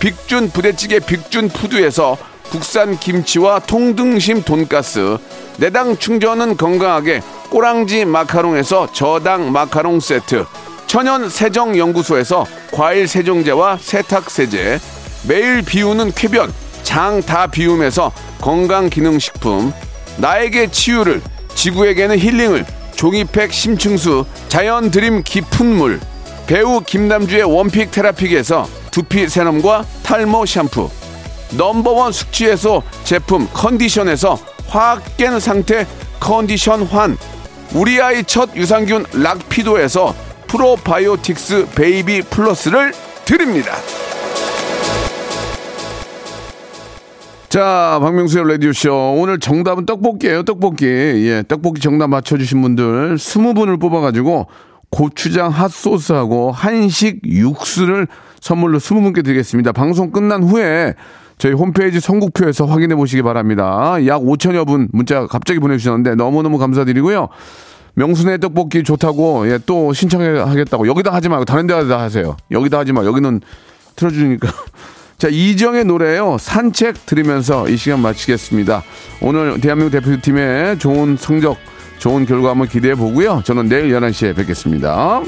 [0.00, 2.16] 빅준 부대찌개 빅준 푸드에서
[2.50, 5.16] 국산 김치와 통등심 돈가스,
[5.58, 10.44] 내당 충전은 건강하게 꼬랑지 마카롱에서 저당 마카롱 세트,
[10.86, 14.80] 천연 세정 연구소에서 과일 세정제와 세탁 세제,
[15.28, 19.72] 매일 비우는 쾌변 장 다 비움에서 건강 기능 식품,
[20.18, 21.20] 나에게 치유를
[21.54, 22.64] 지구에게는 힐링을
[22.96, 26.00] 종이팩 심층수 자연 드림 깊은 물
[26.46, 30.90] 배우 김남주의 원픽 테라픽에서 두피 세럼과 탈모 샴푸
[31.52, 35.86] 넘버원 숙취해소 제품 컨디션에서 화학 깬 상태
[36.18, 37.16] 컨디션 환
[37.74, 40.14] 우리 아이 첫 유산균 락피도에서
[40.46, 42.92] 프로바이오틱스 베이비 플러스를
[43.24, 43.76] 드립니다.
[47.56, 49.14] 자, 박명수의 라디오쇼.
[49.16, 50.84] 오늘 정답은 떡볶이에요, 떡볶이.
[50.84, 54.46] 예, 떡볶이 정답 맞춰주신 분들 20분을 뽑아가지고
[54.90, 58.08] 고추장 핫소스하고 한식 육수를
[58.42, 59.72] 선물로 20분께 드리겠습니다.
[59.72, 60.96] 방송 끝난 후에
[61.38, 63.96] 저희 홈페이지 선곡표에서 확인해 보시기 바랍니다.
[64.06, 67.28] 약 5천여 분 문자 갑자기 보내주셨는데 너무너무 감사드리고요.
[67.94, 72.36] 명순의 떡볶이 좋다고 예, 또 신청하겠다고 여기다 하지 말고 다른 데다 하세요.
[72.50, 73.02] 여기다 하지 마.
[73.06, 73.40] 여기는
[73.96, 74.46] 틀어주니까.
[75.18, 76.36] 자, 이정의 노래요.
[76.38, 78.82] 산책 들으면서 이 시간 마치겠습니다.
[79.22, 81.56] 오늘 대한민국 대표팀의 좋은 성적,
[81.98, 83.42] 좋은 결과 한번 기대해 보고요.
[83.44, 85.22] 저는 내일 11시에 뵙겠습니다.